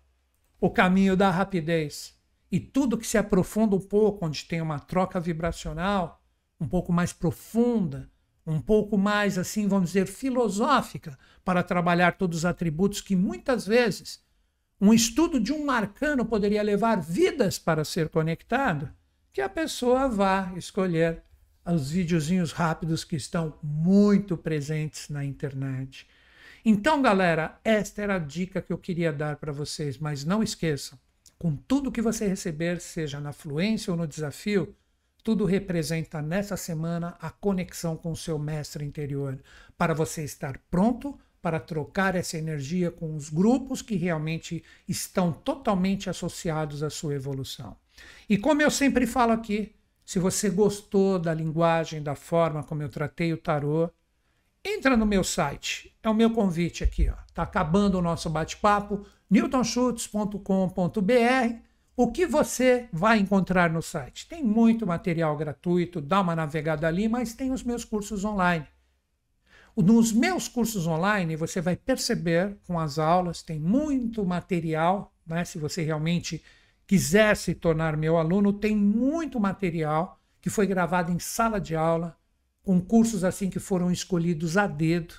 o 0.59 0.69
caminho 0.69 1.15
da 1.15 1.31
rapidez. 1.31 2.13
E 2.51 2.59
tudo 2.59 2.97
que 2.97 3.07
se 3.07 3.17
aprofunda 3.17 3.77
um 3.77 3.79
pouco, 3.79 4.25
onde 4.25 4.43
tem 4.43 4.59
uma 4.59 4.77
troca 4.77 5.21
vibracional, 5.21 6.18
um 6.59 6.67
pouco 6.67 6.91
mais 6.91 7.13
profunda, 7.13 8.09
um 8.45 8.59
pouco 8.59 8.97
mais, 8.97 9.37
assim, 9.37 9.67
vamos 9.67 9.89
dizer, 9.89 10.07
filosófica, 10.07 11.17
para 11.45 11.63
trabalhar 11.63 12.17
todos 12.17 12.39
os 12.39 12.45
atributos 12.45 13.01
que 13.01 13.15
muitas 13.15 13.65
vezes 13.65 14.23
um 14.81 14.93
estudo 14.93 15.39
de 15.39 15.51
um 15.51 15.69
arcano 15.69 16.25
poderia 16.25 16.63
levar 16.63 17.01
vidas 17.01 17.59
para 17.59 17.83
ser 17.83 18.09
conectado, 18.09 18.89
que 19.31 19.41
a 19.41 19.49
pessoa 19.49 20.07
vá 20.07 20.53
escolher 20.55 21.21
os 21.65 21.91
videozinhos 21.91 22.51
rápidos 22.51 23.03
que 23.03 23.15
estão 23.15 23.53
muito 23.61 24.35
presentes 24.37 25.09
na 25.09 25.23
internet. 25.23 26.07
Então, 26.63 27.01
galera, 27.01 27.59
esta 27.63 28.01
era 28.01 28.15
a 28.15 28.19
dica 28.19 28.61
que 28.61 28.73
eu 28.73 28.77
queria 28.77 29.13
dar 29.13 29.35
para 29.35 29.51
vocês, 29.51 29.97
mas 29.97 30.25
não 30.25 30.41
esqueçam, 30.41 30.97
com 31.37 31.55
tudo 31.55 31.91
que 31.91 32.01
você 32.01 32.27
receber, 32.27 32.81
seja 32.81 33.19
na 33.19 33.31
fluência 33.31 33.91
ou 33.91 33.97
no 33.97 34.07
desafio, 34.07 34.75
tudo 35.23 35.45
representa 35.45 36.21
nessa 36.21 36.57
semana 36.57 37.15
a 37.21 37.29
conexão 37.29 37.95
com 37.95 38.11
o 38.11 38.17
seu 38.17 38.39
mestre 38.39 38.85
interior, 38.85 39.39
para 39.77 39.93
você 39.93 40.23
estar 40.23 40.57
pronto 40.69 41.17
para 41.41 41.59
trocar 41.59 42.15
essa 42.15 42.37
energia 42.37 42.91
com 42.91 43.15
os 43.15 43.29
grupos 43.29 43.81
que 43.81 43.95
realmente 43.95 44.63
estão 44.87 45.31
totalmente 45.31 46.09
associados 46.09 46.83
à 46.83 46.89
sua 46.89 47.15
evolução. 47.15 47.77
E 48.29 48.37
como 48.37 48.61
eu 48.61 48.69
sempre 48.69 49.07
falo 49.07 49.31
aqui, 49.31 49.73
se 50.05 50.19
você 50.19 50.49
gostou 50.49 51.19
da 51.19 51.33
linguagem, 51.33 52.01
da 52.01 52.15
forma 52.15 52.63
como 52.63 52.81
eu 52.81 52.89
tratei 52.89 53.31
o 53.31 53.37
tarô, 53.37 53.89
entra 54.63 54.97
no 54.97 55.05
meu 55.05 55.23
site. 55.23 55.95
É 56.01 56.09
o 56.09 56.13
meu 56.13 56.31
convite 56.31 56.83
aqui, 56.83 57.09
ó. 57.09 57.15
Tá 57.33 57.43
acabando 57.43 57.97
o 57.97 58.01
nosso 58.01 58.29
bate-papo, 58.29 59.05
newtonschutz.com.br 59.29 61.68
o 62.01 62.09
que 62.09 62.25
você 62.25 62.87
vai 62.93 63.19
encontrar 63.19 63.69
no 63.69 63.81
site? 63.81 64.25
Tem 64.25 64.41
muito 64.41 64.87
material 64.87 65.35
gratuito, 65.35 65.99
dá 65.99 66.21
uma 66.21 66.33
navegada 66.33 66.87
ali, 66.87 67.09
mas 67.09 67.33
tem 67.33 67.51
os 67.51 67.61
meus 67.61 67.83
cursos 67.83 68.23
online. 68.23 68.65
Nos 69.75 70.13
meus 70.13 70.47
cursos 70.47 70.87
online, 70.87 71.35
você 71.35 71.59
vai 71.59 71.75
perceber 71.75 72.55
com 72.65 72.79
as 72.79 72.97
aulas, 72.97 73.43
tem 73.43 73.59
muito 73.59 74.23
material, 74.23 75.13
né? 75.27 75.43
se 75.43 75.57
você 75.57 75.81
realmente 75.81 76.41
quiser 76.87 77.35
se 77.35 77.53
tornar 77.53 77.97
meu 77.97 78.15
aluno, 78.15 78.53
tem 78.53 78.73
muito 78.73 79.37
material 79.37 80.21
que 80.39 80.49
foi 80.49 80.65
gravado 80.65 81.11
em 81.11 81.19
sala 81.19 81.59
de 81.59 81.75
aula, 81.75 82.17
com 82.63 82.79
cursos 82.79 83.25
assim 83.25 83.49
que 83.49 83.59
foram 83.59 83.91
escolhidos 83.91 84.55
a 84.55 84.67
dedo. 84.67 85.15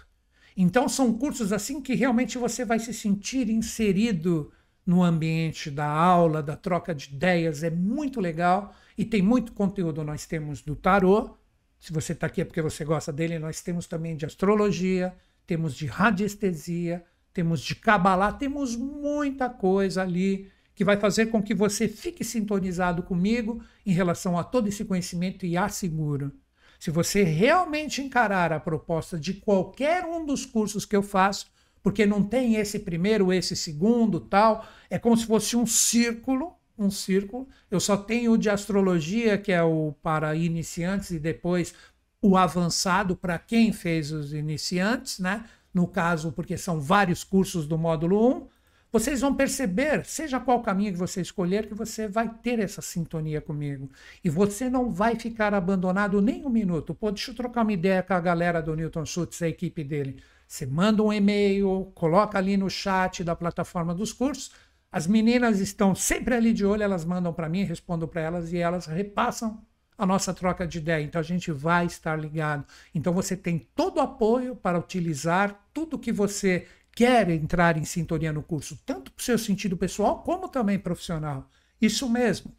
Então, 0.56 0.88
são 0.88 1.12
cursos 1.12 1.52
assim 1.52 1.82
que 1.82 1.94
realmente 1.94 2.38
você 2.38 2.64
vai 2.64 2.78
se 2.78 2.94
sentir 2.94 3.50
inserido 3.50 4.50
no 4.90 5.05
ambiente 5.05 5.70
da 5.70 5.87
aula, 5.87 6.42
da 6.42 6.57
troca 6.57 6.92
de 6.92 7.11
ideias, 7.14 7.62
é 7.62 7.70
muito 7.70 8.20
legal 8.20 8.74
e 8.98 9.05
tem 9.05 9.22
muito 9.22 9.53
conteúdo. 9.53 10.03
Nós 10.03 10.26
temos 10.26 10.62
do 10.62 10.74
tarô, 10.74 11.37
se 11.79 11.92
você 11.92 12.12
está 12.12 12.26
aqui 12.26 12.40
é 12.40 12.44
porque 12.44 12.61
você 12.61 12.85
gosta 12.85 13.12
dele, 13.12 13.38
nós 13.38 13.61
temos 13.61 13.87
também 13.87 14.16
de 14.16 14.26
astrologia, 14.26 15.14
temos 15.46 15.76
de 15.76 15.87
radiestesia, 15.87 17.05
temos 17.33 17.61
de 17.61 17.76
cabalá, 17.76 18.33
temos 18.33 18.74
muita 18.74 19.48
coisa 19.48 20.03
ali 20.03 20.50
que 20.74 20.85
vai 20.85 20.96
fazer 20.96 21.26
com 21.26 21.40
que 21.40 21.55
você 21.55 21.87
fique 21.87 22.24
sintonizado 22.24 23.05
comigo 23.05 23.62
em 23.87 23.92
relação 23.92 24.37
a 24.37 24.42
todo 24.42 24.66
esse 24.66 24.85
conhecimento 24.85 25.46
e 25.46 25.57
asseguro. 25.57 26.33
Se 26.81 26.90
você 26.90 27.22
realmente 27.22 28.03
encarar 28.03 28.53
a 28.53 28.59
proposta 28.59 29.16
de 29.16 29.35
qualquer 29.35 30.05
um 30.05 30.26
dos 30.26 30.44
cursos 30.44 30.85
que 30.85 30.96
eu 30.96 31.03
faço, 31.03 31.46
porque 31.82 32.06
não 32.06 32.22
tem 32.22 32.56
esse 32.56 32.78
primeiro, 32.78 33.32
esse 33.32 33.56
segundo, 33.56 34.20
tal. 34.20 34.66
É 34.88 34.98
como 34.98 35.16
se 35.16 35.26
fosse 35.26 35.56
um 35.56 35.66
círculo, 35.66 36.54
um 36.78 36.90
círculo. 36.90 37.48
Eu 37.70 37.80
só 37.80 37.96
tenho 37.96 38.32
o 38.32 38.38
de 38.38 38.50
astrologia, 38.50 39.38
que 39.38 39.52
é 39.52 39.62
o 39.62 39.94
para 40.02 40.34
iniciantes, 40.34 41.10
e 41.10 41.18
depois 41.18 41.74
o 42.22 42.36
avançado 42.36 43.16
para 43.16 43.38
quem 43.38 43.72
fez 43.72 44.12
os 44.12 44.32
iniciantes, 44.32 45.18
né? 45.18 45.44
No 45.72 45.86
caso, 45.86 46.32
porque 46.32 46.58
são 46.58 46.80
vários 46.80 47.24
cursos 47.24 47.66
do 47.66 47.78
módulo 47.78 48.42
1. 48.42 48.48
Vocês 48.92 49.20
vão 49.20 49.32
perceber, 49.34 50.04
seja 50.04 50.40
qual 50.40 50.62
caminho 50.62 50.92
que 50.92 50.98
você 50.98 51.20
escolher, 51.20 51.68
que 51.68 51.74
você 51.74 52.08
vai 52.08 52.28
ter 52.28 52.58
essa 52.58 52.82
sintonia 52.82 53.40
comigo. 53.40 53.88
E 54.22 54.28
você 54.28 54.68
não 54.68 54.90
vai 54.90 55.14
ficar 55.14 55.54
abandonado 55.54 56.20
nem 56.20 56.44
um 56.44 56.50
minuto. 56.50 56.92
Pô, 56.92 57.12
deixa 57.12 57.30
eu 57.30 57.36
trocar 57.36 57.62
uma 57.62 57.72
ideia 57.72 58.02
com 58.02 58.14
a 58.14 58.20
galera 58.20 58.60
do 58.60 58.74
Newton 58.74 59.06
Schultz, 59.06 59.40
a 59.42 59.48
equipe 59.48 59.84
dele. 59.84 60.20
Você 60.50 60.66
manda 60.66 61.00
um 61.00 61.12
e-mail, 61.12 61.92
coloca 61.94 62.36
ali 62.36 62.56
no 62.56 62.68
chat 62.68 63.22
da 63.22 63.36
plataforma 63.36 63.94
dos 63.94 64.12
cursos. 64.12 64.50
As 64.90 65.06
meninas 65.06 65.60
estão 65.60 65.94
sempre 65.94 66.34
ali 66.34 66.52
de 66.52 66.66
olho, 66.66 66.82
elas 66.82 67.04
mandam 67.04 67.32
para 67.32 67.48
mim, 67.48 67.62
respondo 67.62 68.08
para 68.08 68.20
elas 68.20 68.52
e 68.52 68.56
elas 68.56 68.86
repassam 68.86 69.64
a 69.96 70.04
nossa 70.04 70.34
troca 70.34 70.66
de 70.66 70.78
ideia. 70.78 71.04
Então 71.04 71.20
a 71.20 71.24
gente 71.24 71.52
vai 71.52 71.86
estar 71.86 72.16
ligado. 72.16 72.64
Então 72.92 73.12
você 73.12 73.36
tem 73.36 73.60
todo 73.76 73.98
o 73.98 74.00
apoio 74.00 74.56
para 74.56 74.76
utilizar 74.76 75.56
tudo 75.72 75.96
que 75.96 76.10
você 76.10 76.66
quer 76.96 77.30
entrar 77.30 77.76
em 77.76 77.84
sintonia 77.84 78.32
no 78.32 78.42
curso, 78.42 78.76
tanto 78.84 79.12
para 79.12 79.20
o 79.20 79.24
seu 79.24 79.38
sentido 79.38 79.76
pessoal 79.76 80.24
como 80.24 80.48
também 80.48 80.80
profissional. 80.80 81.48
Isso 81.80 82.08
mesmo. 82.08 82.52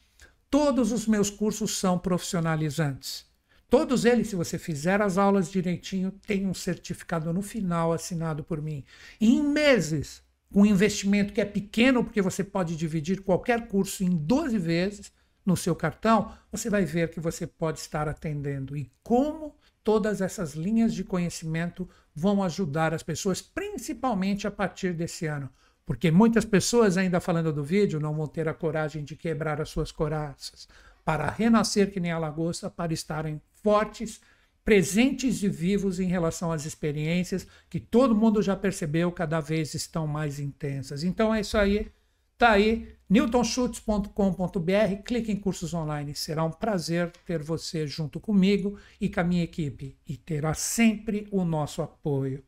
Todos 0.50 0.94
os 0.94 1.06
meus 1.06 1.30
cursos 1.30 1.78
são 1.78 2.00
profissionalizantes. 2.00 3.30
Todos 3.72 4.04
eles, 4.04 4.28
se 4.28 4.36
você 4.36 4.60
fizer 4.60 5.02
as 5.02 5.18
aulas 5.18 5.50
direitinho, 5.50 6.12
tem 6.12 6.46
um 6.46 6.54
certificado 6.54 7.32
no 7.32 7.42
final 7.42 7.94
assinado 7.94 8.44
por 8.44 8.62
mim. 8.62 8.84
E 9.18 9.34
em 9.34 9.42
meses, 9.42 10.22
um 10.54 10.66
investimento 10.66 11.32
que 11.32 11.40
é 11.40 11.46
pequeno, 11.46 12.04
porque 12.04 12.22
você 12.22 12.44
pode 12.44 12.76
dividir 12.76 13.22
qualquer 13.22 13.70
curso 13.70 14.04
em 14.04 14.10
12 14.10 14.58
vezes 14.58 15.14
no 15.46 15.56
seu 15.56 15.74
cartão, 15.74 16.34
você 16.52 16.70
vai 16.70 16.84
ver 16.84 17.12
que 17.12 17.22
você 17.22 17.48
pode 17.48 17.80
estar 17.80 18.10
atendendo. 18.10 18.76
E 18.76 18.92
como 19.02 19.56
todas 19.86 20.20
essas 20.20 20.54
linhas 20.54 20.94
de 20.94 21.06
conhecimento 21.06 21.88
vão 22.14 22.44
ajudar 22.44 22.94
as 22.94 23.04
pessoas, 23.04 23.42
principalmente 23.42 24.46
a 24.46 24.52
partir 24.52 24.94
desse 24.94 25.28
ano. 25.28 25.50
Porque 25.86 26.12
muitas 26.12 26.44
pessoas, 26.44 26.98
ainda 26.98 27.22
falando 27.22 27.54
do 27.54 27.64
vídeo, 27.64 28.02
não 28.02 28.14
vão 28.14 28.28
ter 28.28 28.50
a 28.50 28.54
coragem 28.54 29.06
de 29.06 29.16
quebrar 29.16 29.62
as 29.62 29.70
suas 29.70 29.94
coraças 29.94 30.68
para 31.06 31.30
renascer 31.30 31.90
que 31.90 32.02
nem 32.02 32.12
a 32.12 32.20
lagosta, 32.20 32.70
para 32.70 32.94
estarem 32.94 33.42
fortes, 33.64 34.22
presentes 34.64 35.42
e 35.44 35.50
vivos 35.50 36.00
em 36.00 36.08
relação 36.08 36.52
às 36.52 36.66
experiências 36.66 37.48
que 37.70 37.80
todo 37.80 38.16
mundo 38.16 38.42
já 38.42 38.56
percebeu 38.56 39.12
cada 39.12 39.40
vez 39.40 39.74
estão 39.74 40.06
mais 40.06 40.40
intensas. 40.40 41.04
Então 41.04 41.34
é 41.34 41.42
isso 41.42 41.58
aí. 41.58 41.92
Tá 42.38 42.52
aí, 42.52 42.96
newtonschutz.com.br, 43.08 45.04
clique 45.06 45.32
em 45.32 45.36
cursos 45.36 45.76
online. 45.76 46.16
Será 46.16 46.44
um 46.44 46.50
prazer 46.50 47.12
ter 47.26 47.44
você 47.44 47.86
junto 47.86 48.20
comigo 48.20 48.80
e 49.00 49.10
com 49.10 49.20
a 49.20 49.24
minha 49.24 49.44
equipe 49.44 49.96
e 50.08 50.18
terá 50.18 50.56
sempre 50.56 51.28
o 51.32 51.46
nosso 51.46 51.84
apoio. 51.84 52.44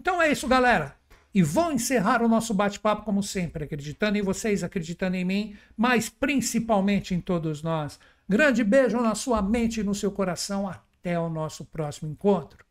Então 0.00 0.20
é 0.20 0.32
isso, 0.32 0.48
galera. 0.48 0.96
E 1.32 1.42
vou 1.42 1.70
encerrar 1.70 2.22
o 2.22 2.28
nosso 2.28 2.54
bate-papo 2.54 3.04
como 3.04 3.22
sempre, 3.22 3.64
acreditando 3.64 4.16
em 4.16 4.22
vocês, 4.22 4.64
acreditando 4.64 5.16
em 5.16 5.24
mim, 5.24 5.54
mas 5.76 6.08
principalmente 6.08 7.14
em 7.14 7.20
todos 7.20 7.62
nós. 7.62 8.00
Grande 8.28 8.64
beijo 8.64 9.00
na 9.00 9.14
sua 9.14 9.40
mente 9.40 9.80
e 9.80 9.84
no 9.84 9.94
seu 9.94 10.10
coração. 10.10 10.68
Até 10.68 11.18
o 11.18 11.28
nosso 11.28 11.64
próximo 11.64 12.10
encontro. 12.10 12.65